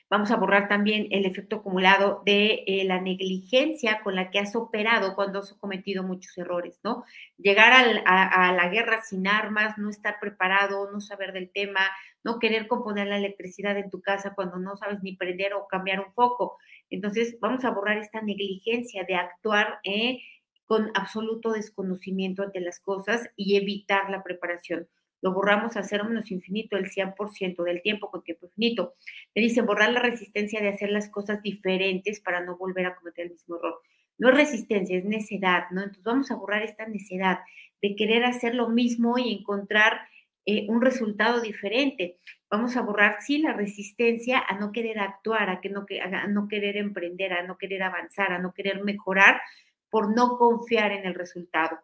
Vamos 0.10 0.32
a 0.32 0.38
borrar 0.38 0.70
también 0.70 1.08
el 1.12 1.26
efecto 1.26 1.58
acumulado 1.58 2.22
de 2.26 2.64
eh, 2.66 2.86
la 2.86 3.02
negligencia 3.02 4.00
con 4.04 4.16
la 4.16 4.30
que 4.30 4.40
has 4.40 4.56
operado 4.56 5.16
cuando 5.16 5.40
has 5.40 5.54
cometido 5.56 6.02
muchos 6.02 6.38
errores, 6.38 6.80
¿no? 6.82 7.04
Llegar 7.38 7.74
a, 8.06 8.54
la 8.54 8.70
guerra 8.70 9.02
sin 9.04 9.28
armas, 9.28 9.78
no 9.78 9.90
estar 9.90 10.18
preparado, 10.22 10.90
no 10.92 11.02
saber 11.02 11.34
del 11.34 11.52
tema, 11.52 11.82
no 12.24 12.40
querer 12.40 12.68
componer 12.68 13.08
la 13.08 13.18
electricidad 13.18 13.78
en 13.78 13.90
tu 13.90 14.02
casa 14.02 14.34
cuando 14.34 14.58
no 14.58 14.78
sabes 14.78 15.04
ni 15.04 15.18
prender 15.18 15.54
o 15.54 15.68
cambiar 15.68 16.00
un 16.00 16.14
foco. 16.14 16.58
Entonces, 16.90 17.38
vamos 17.42 17.66
a 17.66 17.72
borrar 17.72 17.98
esta 17.98 18.22
negligencia 18.22 19.04
de 19.04 19.16
actuar 19.16 19.80
eh, 19.84 20.20
con 20.66 20.90
absoluto 20.94 21.52
desconocimiento 21.52 22.44
ante 22.44 22.62
las 22.62 22.80
cosas 22.80 23.30
y 23.36 23.58
evitar 23.58 24.10
la 24.10 24.24
preparación 24.24 24.88
lo 25.22 25.34
borramos 25.34 25.78
a 25.78 25.84
cero 25.84 26.06
menos 26.06 26.32
infinito 26.32 26.78
el 26.78 26.90
100% 26.90 27.64
del 27.64 27.82
tiempo 27.82 28.12
con 28.12 28.24
tiempo 28.24 28.46
infinito. 28.48 28.96
Me 29.36 29.42
dice 29.42 29.62
borrar 29.62 29.92
la 29.92 30.02
resistencia 30.02 30.62
de 30.62 30.70
hacer 30.70 30.92
las 30.92 31.10
cosas 31.10 31.42
diferentes 31.42 32.20
para 32.20 32.42
no 32.42 32.58
volver 32.58 32.86
a 32.86 32.96
cometer 32.96 33.26
el 33.26 33.32
mismo 33.32 33.56
error. 33.56 33.82
No 34.18 34.30
es 34.30 34.36
resistencia, 34.36 34.98
es 34.98 35.06
necedad, 35.06 35.66
¿no? 35.72 35.82
Entonces 35.82 36.04
vamos 36.04 36.32
a 36.32 36.36
borrar 36.36 36.64
esta 36.64 36.88
necedad 36.88 37.40
de 37.82 37.96
querer 37.96 38.26
hacer 38.26 38.56
lo 38.56 38.70
mismo 38.70 39.18
y 39.18 39.32
encontrar 39.34 40.02
eh, 40.46 40.66
un 40.70 40.82
resultado 40.82 41.42
diferente. 41.42 42.18
Vamos 42.50 42.78
a 42.78 42.82
borrar, 42.82 43.18
sí, 43.22 43.40
la 43.40 43.54
resistencia 43.54 44.40
a 44.40 44.58
no 44.58 44.72
querer 44.72 45.00
actuar, 45.00 45.50
a, 45.50 45.62
que 45.62 45.70
no, 45.70 45.86
a 46.02 46.28
no 46.28 46.48
querer 46.48 46.78
emprender, 46.78 47.34
a 47.34 47.44
no 47.44 47.58
querer 47.58 47.84
avanzar, 47.84 48.32
a 48.32 48.40
no 48.40 48.54
querer 48.54 48.84
mejorar 48.84 49.42
por 49.90 50.16
no 50.16 50.38
confiar 50.38 50.92
en 50.92 51.06
el 51.06 51.14
resultado 51.14 51.80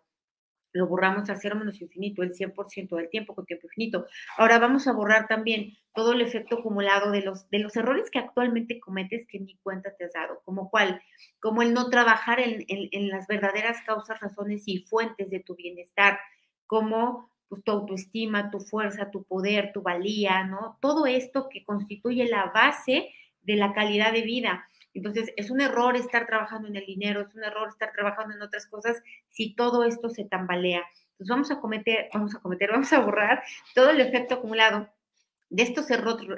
lo 0.73 0.87
borramos 0.87 1.29
a 1.29 1.35
cero 1.35 1.55
menos 1.55 1.81
infinito, 1.81 2.23
el 2.23 2.33
100% 2.33 2.95
del 2.97 3.09
tiempo 3.09 3.35
con 3.35 3.45
tiempo 3.45 3.67
infinito. 3.67 4.07
Ahora 4.37 4.59
vamos 4.59 4.87
a 4.87 4.91
borrar 4.91 5.27
también 5.27 5.77
todo 5.93 6.13
el 6.13 6.21
efecto 6.21 6.55
acumulado 6.59 7.11
de 7.11 7.21
los, 7.21 7.49
de 7.49 7.59
los 7.59 7.75
errores 7.77 8.09
que 8.09 8.19
actualmente 8.19 8.79
cometes 8.79 9.27
que 9.27 9.39
ni 9.39 9.55
cuenta 9.57 9.95
te 9.95 10.05
has 10.05 10.13
dado, 10.13 10.41
como 10.43 10.69
cuál, 10.69 11.01
como 11.39 11.61
el 11.61 11.73
no 11.73 11.89
trabajar 11.89 12.39
en, 12.39 12.65
en, 12.67 13.09
las 13.09 13.27
verdaderas 13.27 13.81
causas, 13.85 14.19
razones 14.19 14.63
y 14.65 14.79
fuentes 14.79 15.29
de 15.29 15.39
tu 15.39 15.55
bienestar, 15.55 16.19
como 16.65 17.29
pues, 17.47 17.63
tu 17.63 17.71
autoestima, 17.71 18.49
tu 18.49 18.59
fuerza, 18.59 19.11
tu 19.11 19.23
poder, 19.23 19.71
tu 19.73 19.83
valía, 19.83 20.43
¿no? 20.43 20.77
Todo 20.81 21.05
esto 21.05 21.49
que 21.49 21.63
constituye 21.63 22.27
la 22.27 22.45
base 22.45 23.13
de 23.43 23.55
la 23.55 23.73
calidad 23.73 24.11
de 24.11 24.21
vida. 24.21 24.67
Entonces, 24.93 25.33
es 25.37 25.49
un 25.49 25.61
error 25.61 25.95
estar 25.95 26.27
trabajando 26.27 26.67
en 26.67 26.75
el 26.75 26.85
dinero, 26.85 27.21
es 27.21 27.33
un 27.35 27.43
error 27.43 27.69
estar 27.69 27.91
trabajando 27.93 28.35
en 28.35 28.41
otras 28.41 28.67
cosas 28.67 29.01
si 29.29 29.55
todo 29.55 29.83
esto 29.83 30.09
se 30.09 30.25
tambalea. 30.25 30.83
Entonces, 31.13 31.29
vamos 31.29 31.51
a 31.51 31.59
cometer, 31.59 32.09
vamos 32.13 32.35
a 32.35 32.39
cometer, 32.39 32.69
vamos 32.71 32.93
a 32.93 32.99
borrar 32.99 33.43
todo 33.73 33.89
el 33.89 34.01
efecto 34.01 34.35
acumulado 34.35 34.89
de 35.49 35.63
estos 35.63 35.85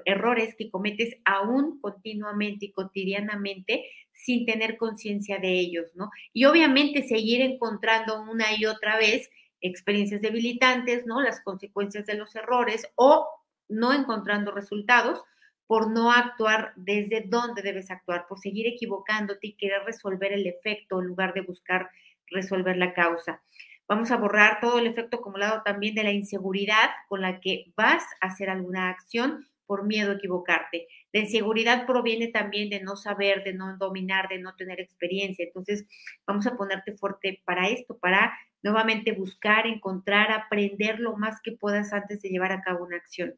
errores 0.06 0.56
que 0.58 0.70
cometes 0.70 1.16
aún 1.24 1.80
continuamente 1.80 2.66
y 2.66 2.72
cotidianamente 2.74 3.86
sin 4.12 4.46
tener 4.46 4.76
conciencia 4.76 5.38
de 5.40 5.54
ellos, 5.54 5.86
¿no? 5.96 6.10
Y 6.34 6.44
obviamente 6.46 7.04
seguir 7.04 7.42
encontrando 7.42 8.22
una 8.22 8.58
y 8.58 8.66
otra 8.66 8.98
vez 8.98 9.30
experiencias 9.62 10.22
debilitantes, 10.22 11.06
¿no? 11.06 11.22
Las 11.22 11.42
consecuencias 11.42 12.06
de 12.06 12.16
los 12.16 12.36
errores 12.36 12.88
o 12.96 13.26
no 13.70 13.94
encontrando 13.94 14.52
resultados 14.52 15.24
por 15.68 15.90
no 15.92 16.12
actuar 16.12 16.74
desde 16.76 17.24
donde 17.28 17.62
debes 17.62 17.92
actuar, 17.92 18.26
por 18.28 18.40
seguir 18.40 18.68
equivocándote 18.68 19.48
y 19.48 19.54
querer 19.56 19.84
resolver 19.84 20.34
el 20.34 20.48
efecto 20.48 21.00
en 21.00 21.08
lugar 21.08 21.34
de 21.34 21.42
buscar 21.42 21.90
resolver 22.28 22.78
la 22.78 22.94
causa. 22.94 23.42
Vamos 23.88 24.10
a 24.12 24.18
borrar 24.18 24.60
todo 24.62 24.80
el 24.80 24.88
efecto 24.88 25.18
acumulado 25.18 25.62
también 25.64 25.94
de 25.94 26.04
la 26.04 26.12
inseguridad 26.12 26.90
con 27.08 27.22
la 27.22 27.40
que 27.40 27.72
vas 27.76 28.04
a 28.20 28.28
hacer 28.28 28.50
alguna 28.50 28.90
acción 28.90 29.46
por 29.68 29.86
miedo 29.86 30.12
a 30.12 30.16
equivocarte. 30.16 30.88
La 31.12 31.22
inseguridad 31.22 31.86
proviene 31.86 32.28
también 32.28 32.70
de 32.70 32.82
no 32.82 32.96
saber, 32.96 33.44
de 33.44 33.54
no 33.54 33.78
dominar, 33.78 34.28
de 34.28 34.40
no 34.40 34.56
tener 34.56 34.80
experiencia. 34.80 35.46
Entonces, 35.46 35.86
vamos 36.26 36.46
a 36.48 36.56
ponerte 36.56 36.94
fuerte 36.94 37.42
para 37.46 37.68
esto, 37.68 37.98
para 37.98 38.38
nuevamente 38.64 39.12
buscar, 39.12 39.68
encontrar, 39.68 40.32
aprender 40.32 41.00
lo 41.00 41.16
más 41.16 41.42
que 41.42 41.52
puedas 41.52 41.94
antes 41.94 42.22
de 42.22 42.30
llevar 42.30 42.52
a 42.52 42.62
cabo 42.62 42.86
una 42.86 42.98
acción. 42.98 43.36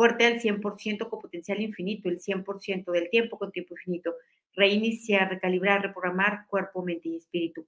Fuerte 0.00 0.24
al 0.24 0.40
100% 0.40 1.10
con 1.10 1.20
potencial 1.20 1.60
infinito, 1.60 2.08
el 2.08 2.20
100% 2.20 2.90
del 2.90 3.10
tiempo 3.10 3.38
con 3.38 3.52
tiempo 3.52 3.74
infinito. 3.74 4.14
Reiniciar, 4.54 5.28
recalibrar, 5.28 5.82
reprogramar 5.82 6.46
cuerpo, 6.46 6.82
mente 6.82 7.10
y 7.10 7.16
espíritu. 7.16 7.66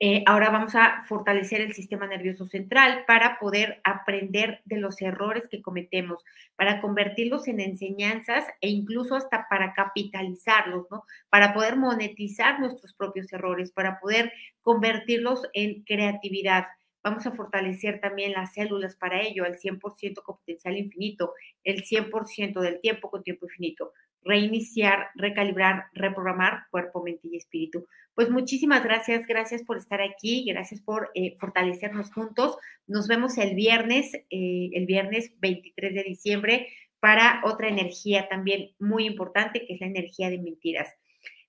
Eh, 0.00 0.24
ahora 0.24 0.48
vamos 0.48 0.74
a 0.74 1.04
fortalecer 1.06 1.60
el 1.60 1.74
sistema 1.74 2.06
nervioso 2.06 2.46
central 2.46 3.04
para 3.06 3.38
poder 3.38 3.82
aprender 3.84 4.62
de 4.64 4.78
los 4.78 5.02
errores 5.02 5.46
que 5.50 5.60
cometemos, 5.60 6.24
para 6.56 6.80
convertirlos 6.80 7.46
en 7.46 7.60
enseñanzas 7.60 8.46
e 8.62 8.70
incluso 8.70 9.14
hasta 9.14 9.48
para 9.50 9.74
capitalizarlos, 9.74 10.86
¿no? 10.90 11.04
Para 11.28 11.52
poder 11.52 11.76
monetizar 11.76 12.58
nuestros 12.58 12.94
propios 12.94 13.30
errores, 13.34 13.70
para 13.70 14.00
poder 14.00 14.32
convertirlos 14.62 15.42
en 15.52 15.82
creatividad. 15.82 16.68
Vamos 17.02 17.26
a 17.26 17.32
fortalecer 17.32 18.00
también 18.00 18.32
las 18.32 18.54
células 18.54 18.96
para 18.96 19.22
ello, 19.22 19.44
al 19.44 19.58
100% 19.58 20.22
con 20.22 20.36
potencial 20.36 20.76
infinito, 20.76 21.32
el 21.64 21.84
100% 21.84 22.60
del 22.60 22.80
tiempo 22.80 23.10
con 23.10 23.22
tiempo 23.22 23.46
infinito 23.46 23.92
reiniciar, 24.22 25.08
recalibrar, 25.14 25.86
reprogramar 25.94 26.64
cuerpo, 26.70 27.02
mente 27.02 27.28
y 27.30 27.36
espíritu. 27.36 27.86
Pues 28.14 28.30
muchísimas 28.30 28.82
gracias, 28.82 29.26
gracias 29.26 29.62
por 29.62 29.78
estar 29.78 30.02
aquí, 30.02 30.44
gracias 30.46 30.80
por 30.80 31.10
eh, 31.14 31.36
fortalecernos 31.38 32.12
juntos. 32.12 32.56
Nos 32.86 33.06
vemos 33.06 33.38
el 33.38 33.54
viernes, 33.54 34.12
eh, 34.14 34.70
el 34.72 34.86
viernes 34.86 35.32
23 35.40 35.94
de 35.94 36.02
diciembre, 36.02 36.68
para 37.00 37.40
otra 37.44 37.68
energía 37.68 38.28
también 38.28 38.72
muy 38.78 39.06
importante, 39.06 39.64
que 39.64 39.74
es 39.74 39.80
la 39.80 39.86
energía 39.86 40.30
de 40.30 40.38
mentiras. 40.38 40.92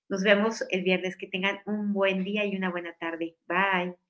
Nos 0.08 0.22
vemos 0.22 0.64
el 0.70 0.82
viernes, 0.82 1.16
que 1.16 1.26
tengan 1.26 1.58
un 1.66 1.92
buen 1.92 2.24
día 2.24 2.44
y 2.44 2.56
una 2.56 2.70
buena 2.70 2.94
tarde. 2.98 3.36
Bye. 3.46 4.09